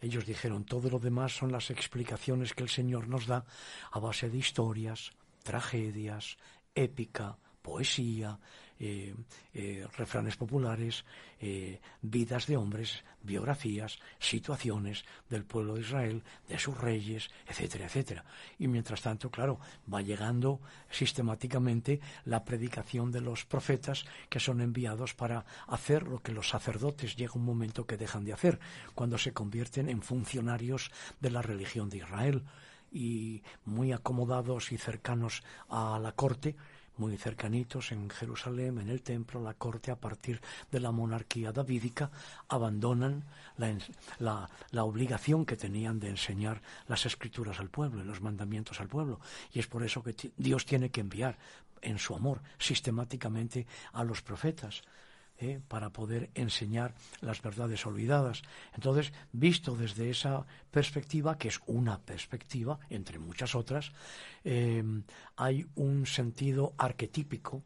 [0.00, 3.44] Ellos dijeron, todo lo demás son las explicaciones que el Señor nos da
[3.92, 5.12] a base de historias,
[5.42, 6.38] tragedias,
[6.74, 8.40] épica, poesía,
[8.78, 9.14] eh,
[9.54, 11.04] eh, refranes populares,
[11.40, 18.24] eh, vidas de hombres, biografías, situaciones del pueblo de Israel, de sus reyes, etcétera, etcétera.
[18.58, 19.58] Y mientras tanto, claro,
[19.92, 20.60] va llegando
[20.90, 27.16] sistemáticamente la predicación de los profetas que son enviados para hacer lo que los sacerdotes
[27.16, 28.60] llega un momento que dejan de hacer,
[28.94, 32.44] cuando se convierten en funcionarios de la religión de Israel
[32.92, 36.56] y muy acomodados y cercanos a la corte,
[36.98, 40.40] muy cercanitos en Jerusalén, en el templo, la corte, a partir
[40.70, 42.10] de la monarquía davídica,
[42.48, 43.24] abandonan
[43.56, 48.88] la, la, obligación que tenían de enseñar las escrituras al pueblo y los mandamientos al
[48.88, 49.20] pueblo.
[49.52, 51.38] Y es por eso que Dios tiene que enviar
[51.82, 54.82] en su amor sistemáticamente a los profetas
[55.38, 55.60] ¿eh?
[55.68, 58.42] para poder enseñar las verdades olvidadas.
[58.74, 63.92] Entonces, visto desde esa perspectiva, que es una perspectiva, entre muchas otras,
[64.44, 64.82] eh,
[65.36, 67.62] hay un sentido arquetípico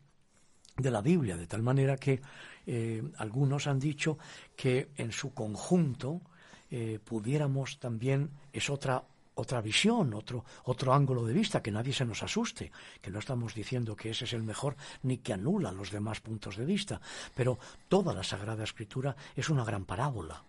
[0.77, 2.21] de la Biblia, de tal manera que
[2.67, 4.19] eh, algunos han dicho
[4.57, 6.23] que en su conjunto
[7.05, 9.03] pudiéramos también, es otra
[9.41, 12.71] otra visión, otro, otro ángulo de vista, que nadie se nos asuste,
[13.01, 16.57] que no estamos diciendo que ese es el mejor ni que anula los demás puntos
[16.57, 17.01] de vista,
[17.35, 20.45] pero toda la Sagrada Escritura es una gran parábola.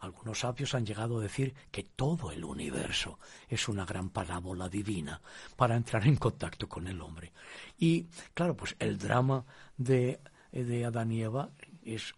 [0.00, 5.20] Algunos sabios han llegado a decir que todo el universo es una gran parábola divina
[5.54, 7.32] para entrar en contacto con el hombre.
[7.78, 9.44] Y claro, pues el drama
[9.76, 10.18] de,
[10.50, 11.50] de Adán y Eva
[11.84, 12.14] es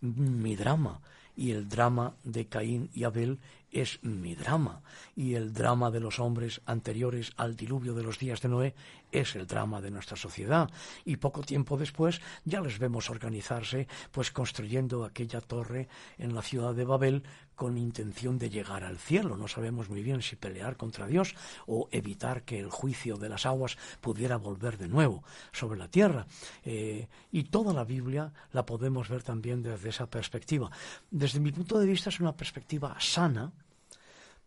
[0.00, 1.00] mi drama
[1.36, 3.38] y el drama de Caín y Abel
[3.72, 4.82] es mi drama.
[5.14, 8.74] Y el drama de los hombres anteriores al diluvio de los días de Noé
[9.12, 10.70] es el drama de nuestra sociedad.
[11.04, 15.88] Y poco tiempo después ya les vemos organizarse pues construyendo aquella torre
[16.18, 17.22] en la ciudad de Babel
[17.54, 19.36] con intención de llegar al cielo.
[19.36, 21.34] No sabemos muy bien si pelear contra Dios
[21.66, 26.26] o evitar que el juicio de las aguas pudiera volver de nuevo sobre la tierra.
[26.64, 30.70] Eh, y toda la Biblia la podemos ver también desde esa perspectiva.
[31.10, 33.52] Desde mi punto de vista es una perspectiva sana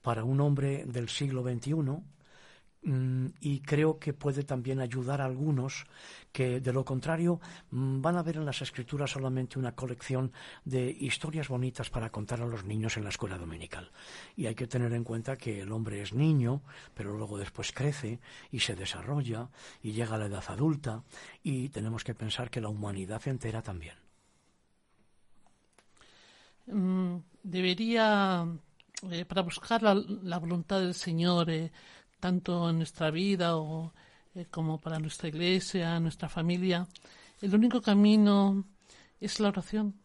[0.02, 1.74] para un hombre del siglo XXI
[2.84, 5.86] mm, y creo que puede también ayudar a algunos
[6.32, 7.39] que de lo contrario
[7.70, 10.32] mm, van a ver en las escrituras solamente una colección
[10.66, 13.91] de historias bonitas para contar a los niños en la escuela dominical.
[14.36, 16.62] Y hay que tener en cuenta que el hombre es niño,
[16.93, 18.20] pero luego después crece
[18.52, 19.49] y se desarrolla
[19.84, 21.04] y llega a la edad adulta
[21.43, 23.95] y tenemos que pensar que la humanidad entera también.
[26.68, 28.47] Mm, debería
[29.10, 31.72] eh, para buscar la, voluntad del Señor, eh,
[32.20, 33.93] tanto en nuestra vida o,
[34.36, 36.88] eh, como para nuestra iglesia, nuestra familia,
[37.41, 38.64] el único camino
[39.20, 39.95] es la oración.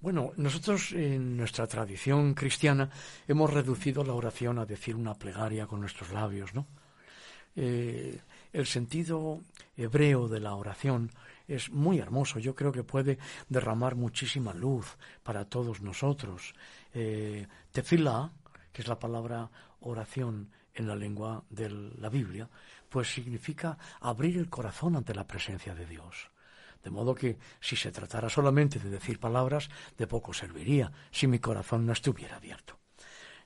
[0.00, 2.88] Bueno, nosotros en nuestra tradición cristiana
[3.28, 6.66] hemos reducido la oración a decir una plegaria con nuestros labios, ¿no?
[7.56, 9.40] El sentido
[9.76, 11.10] hebreo de la oración
[11.50, 12.38] es muy hermoso.
[12.38, 16.54] Yo creo que puede derramar muchísima luz para todos nosotros.
[16.94, 18.30] Eh, tefilá,
[18.72, 22.48] que es la palabra oración en la lengua de la Biblia,
[22.88, 26.30] pues significa abrir el corazón ante la presencia de Dios.
[26.84, 31.40] De modo que si se tratara solamente de decir palabras, de poco serviría si mi
[31.40, 32.78] corazón no estuviera abierto.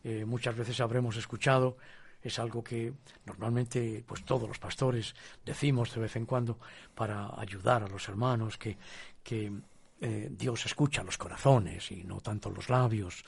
[0.05, 1.79] Eh, muchas veces habremos escuchado
[2.25, 2.93] es algo que
[3.27, 5.15] normalmente pues todos los pastores
[5.45, 6.59] decimos de vez en cuando
[6.95, 8.79] para ayudar a los hermanos que,
[9.23, 9.53] que
[10.01, 13.25] eh, Dios escucha los corazones y no tanto los labios.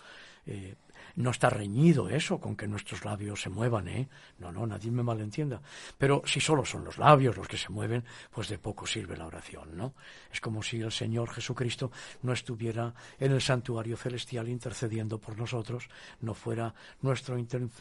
[0.46, 0.74] Eh,
[1.16, 4.08] no está reñido eso con que nuestros labios se muevan, ¿eh?
[4.38, 5.60] No, no, nadie me malentienda.
[5.98, 9.26] Pero si solo son los labios los que se mueven, pues de poco sirve la
[9.26, 9.94] oración, ¿no?
[10.30, 11.90] Es como si el Señor Jesucristo
[12.22, 15.88] no estuviera en el santuario celestial intercediendo por nosotros,
[16.20, 17.38] no fuera nuestro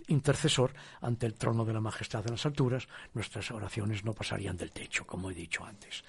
[0.07, 4.71] intercesor ante el trono de la majestad en las alturas, nuestras oraciones no pasarían del
[4.71, 6.03] techo, como he dicho antes.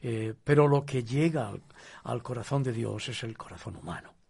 [0.00, 1.52] Eh, pero lo que llega
[2.02, 4.21] al corazón de Dios es el corazón humano.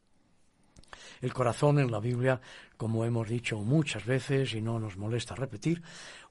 [1.20, 2.40] El corazón en la Biblia,
[2.76, 5.82] como hemos dicho muchas veces y no nos molesta repetir,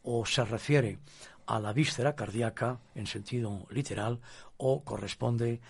[0.03, 0.99] o se refiere
[1.45, 4.19] a la víscera cardíaca en sentido literal
[4.57, 5.61] o corresponde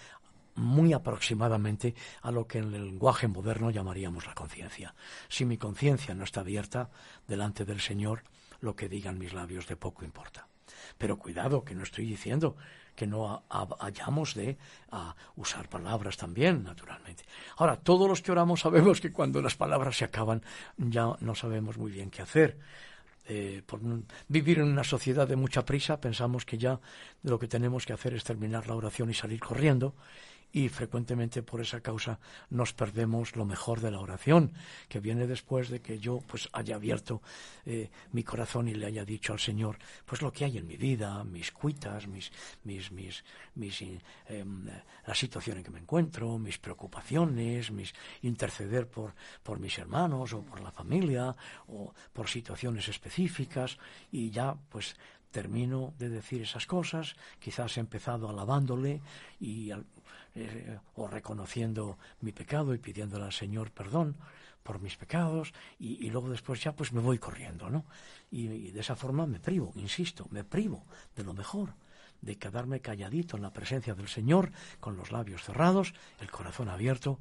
[0.55, 4.93] muy aproximadamente a lo que en el lenguaje moderno llamaríamos la conciencia.
[5.29, 6.89] Si mi conciencia no está abierta
[7.27, 8.23] delante del Señor,
[8.59, 10.47] lo que digan mis labios de poco importa.
[10.97, 12.55] Pero cuidado, que no estoy diciendo
[12.95, 13.43] que no
[13.79, 14.57] hayamos de
[15.35, 17.23] usar palabras también, naturalmente.
[17.57, 20.43] Ahora, todos los que oramos sabemos que cuando las palabras se acaban
[20.77, 22.57] ya no sabemos muy bien qué hacer.
[23.27, 23.79] Eh, por
[24.27, 26.79] vivir en una sociedad de mucha prisa, pensamos que ya
[27.23, 29.93] lo que tenemos que hacer es terminar la oración y salir corriendo
[30.51, 34.53] y frecuentemente por esa causa nos perdemos lo mejor de la oración,
[34.89, 37.21] que viene después de que yo pues haya abierto
[37.65, 40.77] eh, mi corazón y le haya dicho al Señor pues lo que hay en mi
[40.77, 42.31] vida, mis cuitas, mis,
[42.63, 43.23] mis, mis,
[43.55, 44.67] mis eh, em,
[45.05, 50.41] la situación en que me encuentro, mis preocupaciones, mis interceder por, por mis hermanos o
[50.43, 51.35] por la familia
[51.67, 53.77] o por situaciones específicas
[54.11, 54.95] y ya pues
[55.31, 59.01] termino de decir esas cosas, quizás he empezado alabándole
[59.39, 59.71] y
[60.35, 64.15] eh, o reconociendo mi pecado y pidiéndole al Señor perdón
[64.63, 67.85] por mis pecados y, luego después ya pues me voy corriendo, ¿no?
[68.29, 71.73] Y, de esa forma me privo, insisto, me privo de lo mejor,
[72.21, 77.19] de quedarme calladito en la presencia del Señor, con los labios cerrados, el corazón abierto,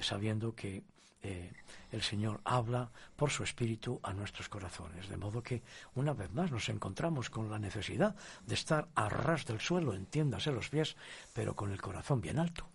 [0.00, 0.82] sabiendo que
[1.22, 1.52] eh,
[1.90, 5.08] el Señor habla por su espíritu a nuestros corazones.
[5.08, 5.62] De modo que
[5.94, 8.14] una vez más nos encontramos con la necesidad
[8.46, 10.96] de estar a ras del suelo, entiéndase los pies,
[11.32, 12.66] pero con el corazón bien alto.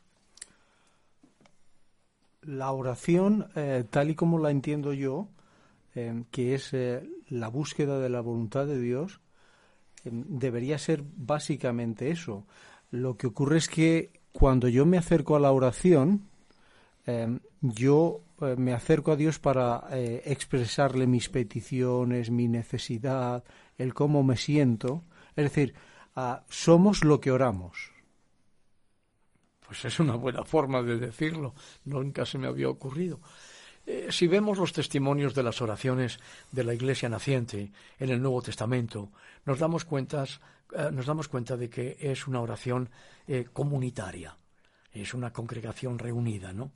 [2.42, 5.30] La oración, eh, tal y como la entiendo yo,
[5.96, 6.76] eh, que es
[7.30, 9.22] la búsqueda de la voluntad de Dios,
[10.04, 12.46] debería ser básicamente eso.
[12.92, 16.28] Lo que ocurre es que cuando yo me acerco a la oración,
[17.62, 23.44] yo eh, me acerco a Dios para eh, expresarle mis peticiones, mi necesidad,
[23.78, 25.04] el cómo me siento.
[25.36, 25.74] Es decir,
[26.16, 27.92] ah, somos lo que oramos.
[29.66, 31.56] Pues es una buena forma de decirlo.
[31.86, 33.20] Nunca se me había ocurrido.
[33.86, 36.20] Eh, si vemos los testimonios de las oraciones
[36.52, 39.10] de la Iglesia naciente en el Nuevo Testamento,
[39.46, 40.40] nos damos, cuentas,
[40.92, 42.90] nos damos cuenta de que es una oración
[43.52, 44.38] comunitaria,
[44.94, 46.72] es una congregación reunida, ¿no?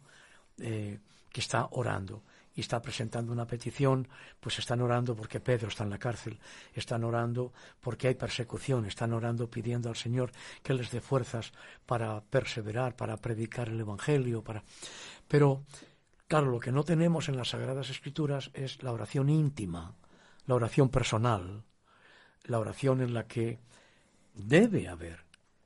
[0.58, 1.00] Que
[1.42, 2.24] está orando
[2.58, 4.08] y está presentando una petición,
[4.40, 6.40] pues están orando porque Pedro está en la cárcel,
[6.74, 10.32] están orando porque hay persecución, están orando pidiendo al Señor
[10.64, 11.54] que les dé fuerzas
[11.86, 14.64] para perseverar, para predicar el Evangelio, para...
[15.28, 15.66] Pero,
[16.28, 19.94] claro, lo que no tenemos en las Sagradas Escrituras es la oración íntima,
[20.48, 21.64] la oración personal,
[22.46, 23.60] la oración en la que
[24.34, 25.26] debe haber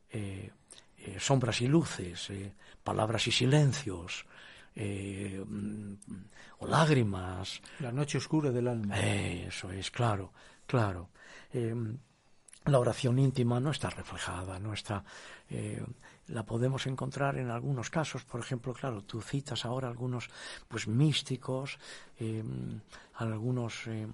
[0.09, 0.51] eh,
[0.97, 4.25] eh, sombras y luces, eh, palabras y silencios,
[4.75, 5.43] eh,
[6.59, 7.61] o lágrimas.
[7.79, 8.99] La noche oscura del alma.
[8.99, 10.31] Eso es, claro,
[10.65, 11.09] claro.
[11.53, 11.75] Eh,
[12.65, 15.03] la oración íntima no está reflejada, no está.
[15.49, 15.83] Eh,
[16.27, 20.29] la podemos encontrar en algunos casos, por ejemplo, claro, tú citas ahora algunos,
[20.67, 21.79] pues místicos,
[23.15, 24.07] algunos eh,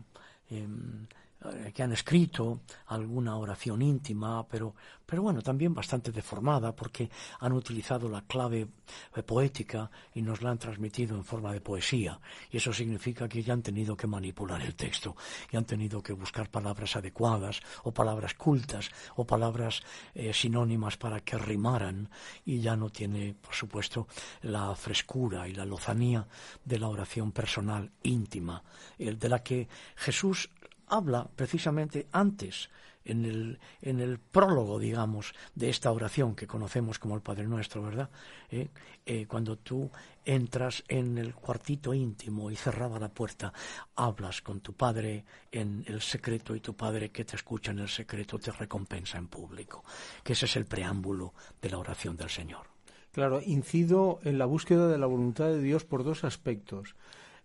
[1.74, 4.74] que han escrito alguna oración íntima, pero,
[5.06, 7.10] pero bueno, también bastante deformada porque
[7.40, 8.68] han utilizado la clave
[9.16, 12.20] eh, poética y nos la han transmitido en forma de poesía.
[12.52, 15.16] Y eso significa que ya han tenido que manipular el texto
[15.52, 19.82] y han tenido que buscar palabras adecuadas o palabras cultas o palabras
[20.16, 22.10] eh, sinónimas para que rimaran
[22.46, 24.08] y ya no tiene, por supuesto,
[24.42, 26.28] la frescura y la lozanía
[26.66, 28.64] de la oración personal íntima,
[28.98, 30.50] de la que Jesús
[30.88, 32.70] habla precisamente antes,
[33.08, 37.82] en el, en el prólogo, digamos, de esta oración que conocemos como el Padre Nuestro,
[37.82, 38.10] ¿verdad?
[38.50, 38.68] Eh,
[39.06, 39.90] eh, cuando tú
[40.26, 43.54] entras en el cuartito íntimo y cerrada la puerta,
[43.96, 47.90] hablas con tu Padre en el secreto y tu Padre que te escucha en el
[47.90, 49.84] secreto te recompensa en público.
[50.24, 52.68] Que ese es el preámbulo de la oración del Señor.
[53.14, 56.96] Claro, incido en la búsqueda de la voluntad de Dios por dos aspectos.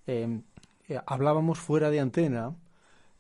[0.09, 0.43] Eh,
[1.07, 2.55] hablábamos fuera de antena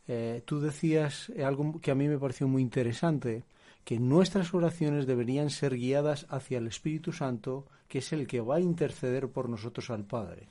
[0.09, 3.44] eh, tú decías algo que a mí me pareció muy interesante,
[3.84, 8.57] que nuestras oraciones deberían ser guiadas hacia el Espíritu Santo, que es el que va
[8.57, 10.48] a interceder por nosotros al Padre.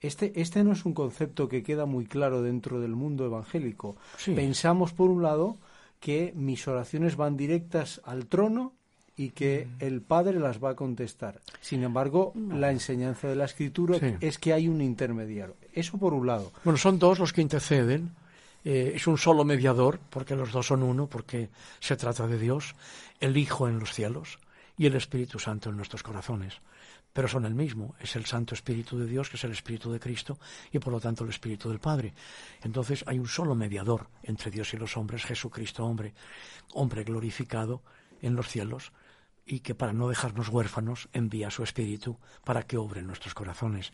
[0.00, 3.96] Este, este no es un concepto que queda muy claro dentro del mundo evangélico.
[4.24, 5.56] Pensamos, por un lado,
[6.00, 8.72] que mis oraciones van directas al trono
[9.16, 9.84] y que mm.
[9.84, 11.40] el Padre las va a contestar.
[11.60, 15.56] Sin embargo, la enseñanza de la Escritura es que hay un intermediario.
[15.72, 16.52] Eso por un lado.
[16.64, 18.10] Bueno, son dos los que interceden
[18.68, 22.74] eh, es un solo mediador, porque los dos son uno, porque se trata de Dios,
[23.20, 24.40] el Hijo en los cielos
[24.76, 26.54] y el Espíritu Santo en nuestros corazones.
[27.12, 30.00] Pero son el mismo, es el Santo Espíritu de Dios, que es el Espíritu de
[30.00, 30.40] Cristo,
[30.72, 32.12] y por lo tanto el Espíritu del Padre.
[32.60, 36.12] Entonces hay un solo mediador entre Dios y los hombres, Jesucristo hombre,
[36.74, 37.82] hombre glorificado
[38.20, 38.90] en los cielos,
[39.46, 43.92] y que para no dejarnos huérfanos envía su Espíritu para que obre nuestros corazones.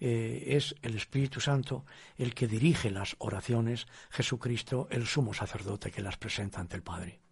[0.00, 1.84] Eh, es el Espíritu Santo
[2.16, 7.23] el que dirige las oraciones, Jesucristo el sumo sacerdote que las presenta ante el Padre.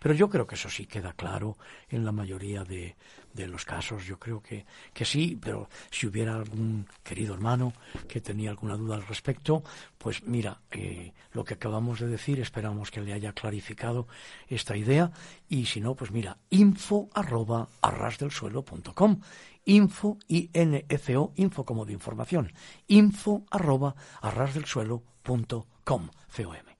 [0.00, 1.56] Pero yo creo que eso sí queda claro
[1.88, 2.96] en la mayoría de,
[3.34, 4.04] los casos.
[4.04, 7.72] Yo creo que, que sí, pero si hubiera algún querido hermano
[8.08, 9.62] que tenía alguna duda al respecto,
[9.96, 14.08] pues mira, eh, lo que acabamos de decir, esperamos que le haya clarificado
[14.48, 15.12] esta idea.
[15.48, 19.20] Y si no, pues mira, info arroba arrasdelsuelo.com
[19.66, 22.50] info, I-N-F-O, info como de información,
[22.88, 26.78] info arroba arrasdelsuelo.com, C-O-M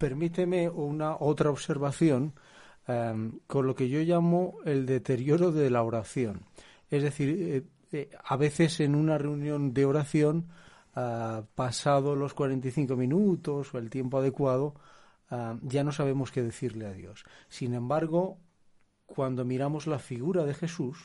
[0.00, 2.32] permíteme una otra observación
[2.88, 6.46] em, con lo que yo llamo el deterioro de la oración.
[6.90, 10.48] Es decir, eh, eh, a veces en una reunión de oración,
[10.96, 14.74] uh, pasado los 45 minutos o el tiempo adecuado,
[15.30, 17.24] ah, ya no sabemos qué decirle a Dios.
[17.48, 18.38] Sin embargo,
[19.06, 20.98] cuando miramos la figura de Jesús,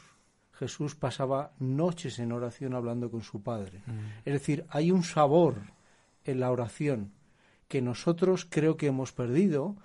[0.54, 3.82] Jesús pasaba noches en oración hablando con su Padre.
[4.24, 5.56] Es decir, hay un sabor
[6.24, 7.12] en la oración
[7.68, 9.76] que nosotros creo que hemos perdido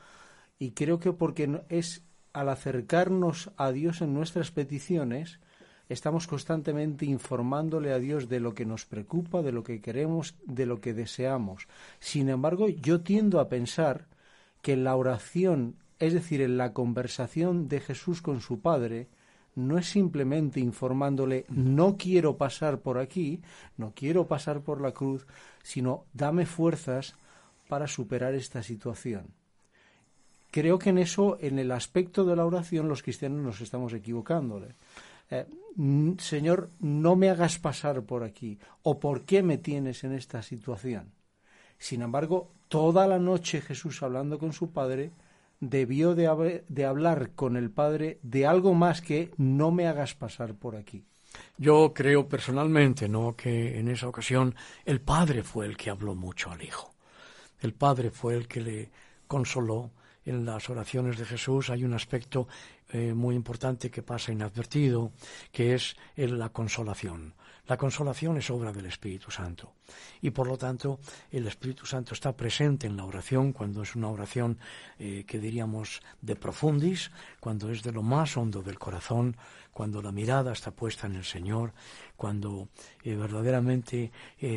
[0.59, 2.03] y creo que porque es
[2.33, 5.41] al acercarnos a Dios en nuestras peticiones,
[5.89, 10.67] estamos constantemente informándole a Dios de lo que nos preocupa, de lo que queremos, de
[10.67, 11.67] lo que deseamos.
[11.99, 14.07] Sin embargo, yo tiendo a pensar
[14.63, 19.09] que la oración, es decir, en la conversación de Jesús con su Padre,
[19.57, 23.43] no es simplemente informándole no quiero pasar por aquí,
[23.77, 25.27] no quiero pasar por la cruz,
[25.63, 27.17] sino dame fuerzas
[27.71, 29.25] para superar esta situación.
[30.51, 34.75] Creo que en eso, en el aspecto de la oración, los cristianos nos estamos equivocándole.
[35.31, 35.47] Eh,
[36.19, 41.13] Señor, no me hagas pasar por aquí, o por qué me tienes en esta situación.
[41.79, 45.13] Sin embargo, toda la noche Jesús hablando con su Padre,
[45.61, 50.55] debió de, de hablar con el Padre de algo más que no me hagas pasar
[50.55, 51.05] por aquí.
[51.59, 56.51] Yo creo personalmente, ¿no?, que en esa ocasión el Padre fue el que habló mucho
[56.51, 56.91] al Hijo.
[57.61, 58.91] El Padre fue el que le
[59.27, 59.91] consoló.
[60.25, 62.47] En las oraciones de Jesús hay un aspecto
[62.93, 65.13] eh, muy importante que pasa inadvertido,
[65.53, 67.35] que es la consolación.
[67.67, 69.75] La consolación es obra del Espíritu Santo
[70.21, 70.99] y por lo tanto
[71.31, 74.59] el Espíritu Santo está presente en la oración cuando es una oración
[74.99, 79.37] eh, que diríamos de profundis, cuando es de lo más hondo del corazón,
[79.71, 81.73] cuando la mirada está puesta en el Señor,
[82.17, 82.69] cuando
[83.05, 84.11] eh, verdaderamente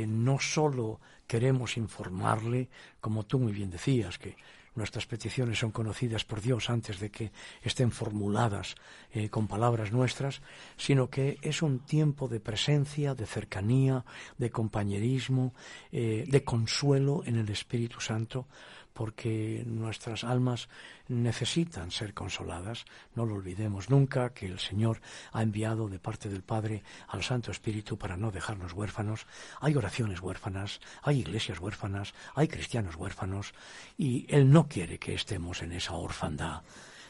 [0.07, 2.69] no solo queremos informarle,
[2.99, 4.35] como tú muy bien decías, que
[4.75, 8.75] nuestras peticiones son conocidas por Dios antes de que estén formuladas
[9.11, 10.41] eh, con palabras nuestras,
[10.77, 14.03] sino que es un tiempo de presencia, de cercanía,
[14.37, 15.53] de compañerismo,
[15.91, 18.47] eh, de consuelo en el Espíritu Santo,
[18.93, 20.69] porque nuestras almas
[21.07, 22.85] necesitan ser consoladas.
[23.15, 27.51] No lo olvidemos nunca que el Señor ha enviado de parte del Padre al Santo
[27.51, 29.25] Espíritu para no dejarnos huérfanos.
[29.59, 33.53] Hay oraciones huérfanas, hay iglesias huérfanas, hay cristianos huérfanos
[33.97, 36.61] y Él no quiere que estemos en esa orfandad.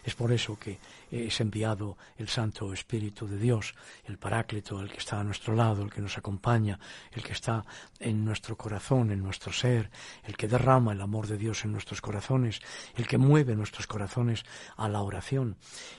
[0.04, 0.80] Es por eso que
[1.12, 3.74] es enviado el Santo Espíritu de Dios,
[4.06, 6.80] el Paráclito, el que está a nuestro lado, el que nos acompaña,
[7.12, 7.66] el que está
[8.00, 9.90] en nuestro corazón, en nuestro ser,
[10.24, 12.62] el que derrama el amor de Dios en nuestros corazones,
[12.96, 14.44] el que mueve nuestros corazones
[14.76, 15.58] a la oración.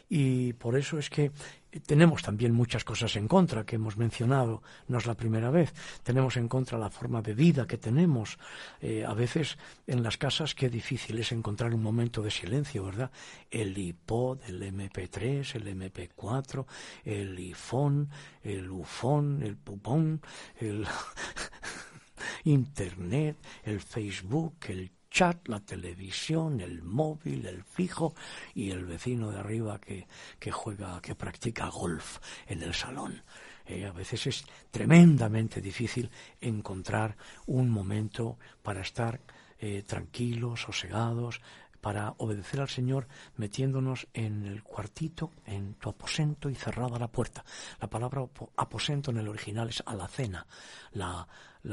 [0.08, 1.32] Y por eso es que
[1.80, 5.72] tenemos también muchas cosas en contra que hemos mencionado, no es la primera vez.
[6.02, 8.38] Tenemos en contra la forma de vida que tenemos.
[8.80, 13.10] Eh, a veces en las casas qué difícil es encontrar un momento de silencio, ¿verdad?
[13.50, 16.66] El iPod, el MP3, el MP4,
[17.04, 18.08] el iPhone,
[18.42, 20.20] el UFON, el pupón,
[20.60, 20.86] el
[22.44, 28.16] Internet, el Facebook, el chat, la televisión, el móvil, el fijo
[28.52, 30.08] y el vecino de arriba que,
[30.40, 33.22] que juega, que practica golf en el salón.
[33.64, 36.10] Eh, a veces es tremendamente difícil
[36.40, 39.20] encontrar un momento para estar
[39.60, 41.40] eh, tranquilos, sosegados,
[41.80, 43.06] para obedecer al Señor
[43.36, 47.44] metiéndonos en el cuartito, en tu aposento y cerrada la puerta.
[47.80, 50.44] La palabra aposento en el original es alacena,
[50.92, 51.28] la,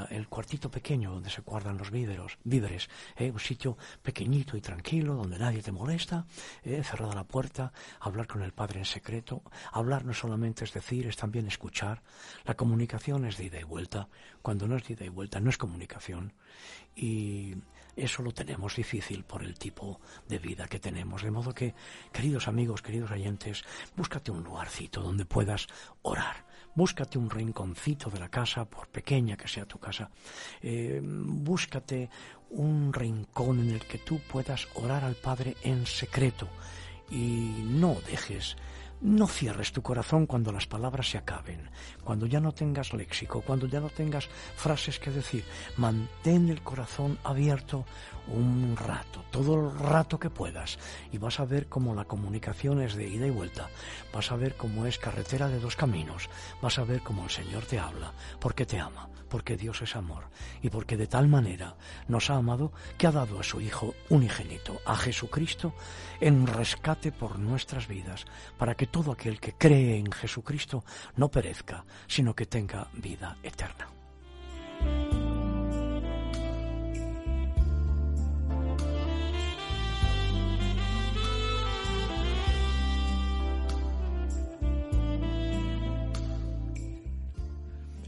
[0.10, 3.30] el cuartito pequeño donde se guardan los víveres, víveres ¿eh?
[3.32, 6.26] un sitio pequeñito y tranquilo donde nadie te molesta,
[6.64, 6.82] ¿eh?
[6.84, 9.44] cerrada la puerta, hablar con el Padre en secreto.
[9.72, 12.02] Hablar no solamente es decir, es también escuchar.
[12.46, 14.08] La comunicación es de ida y vuelta.
[14.42, 16.34] Cuando no es de ida y vuelta, no es comunicación.
[16.96, 17.56] Y
[17.96, 21.24] eso lo tenemos difícil por el tipo de vida que tenemos.
[21.24, 21.74] De modo que,
[22.12, 23.64] queridos amigos, queridos oyentes,
[23.96, 25.68] búscate un lugarcito donde puedas
[26.02, 26.51] orar.
[26.74, 30.10] Búscate un rinconcito de la casa, por pequeña que sea tu casa.
[30.62, 32.10] Eh, búscate
[32.52, 36.48] un rincón en el que tú puedas orar al Padre en secreto
[37.10, 38.56] y no dejes
[39.02, 41.70] no cierres tu corazón cuando las palabras se acaben,
[42.04, 45.44] cuando ya no tengas léxico, cuando ya no tengas frases que decir.
[45.78, 47.86] Mantén el corazón abierto
[48.28, 50.78] un rato, todo el rato que puedas,
[51.12, 53.70] y vas a ver cómo la comunicación es de ida y vuelta,
[54.14, 56.30] vas a ver cómo es carretera de dos caminos,
[56.62, 60.26] vas a ver cómo el Señor te habla, porque te ama, porque Dios es amor,
[60.62, 61.78] y porque de tal manera
[62.10, 65.74] nos ha amado que ha dado a su Hijo unigénito, a Jesucristo,
[66.20, 68.26] en rescate por nuestras vidas,
[68.58, 70.84] para que todo aquel que cree en Jesucristo
[71.16, 73.88] no perezca, sino que tenga vida eterna.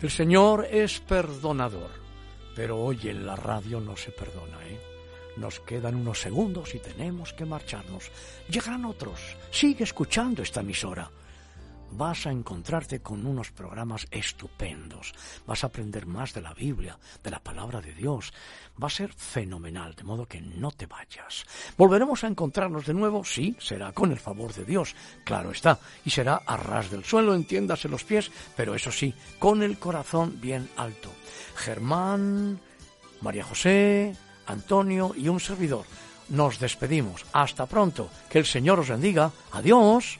[0.03, 1.89] El Señor es perdonador,
[2.57, 4.77] pero hoy en la radio no se perdona, ¿eh?
[5.37, 8.11] Nos quedan unos segundos y tenemos que marcharnos.
[8.49, 9.21] Llegarán otros.
[9.49, 11.09] Sigue escuchando esta emisora
[11.97, 15.13] vas a encontrarte con unos programas estupendos.
[15.45, 18.33] Vas a aprender más de la Biblia, de la palabra de Dios.
[18.81, 21.45] Va a ser fenomenal, de modo que no te vayas.
[21.77, 26.09] Volveremos a encontrarnos de nuevo, sí, será con el favor de Dios, claro está, y
[26.09, 30.69] será a ras del suelo, entiéndase los pies, pero eso sí, con el corazón bien
[30.77, 31.09] alto.
[31.55, 32.59] Germán,
[33.21, 34.15] María José,
[34.47, 35.85] Antonio y un servidor.
[36.29, 37.25] Nos despedimos.
[37.33, 38.09] Hasta pronto.
[38.29, 39.31] Que el Señor os bendiga.
[39.51, 40.19] Adiós.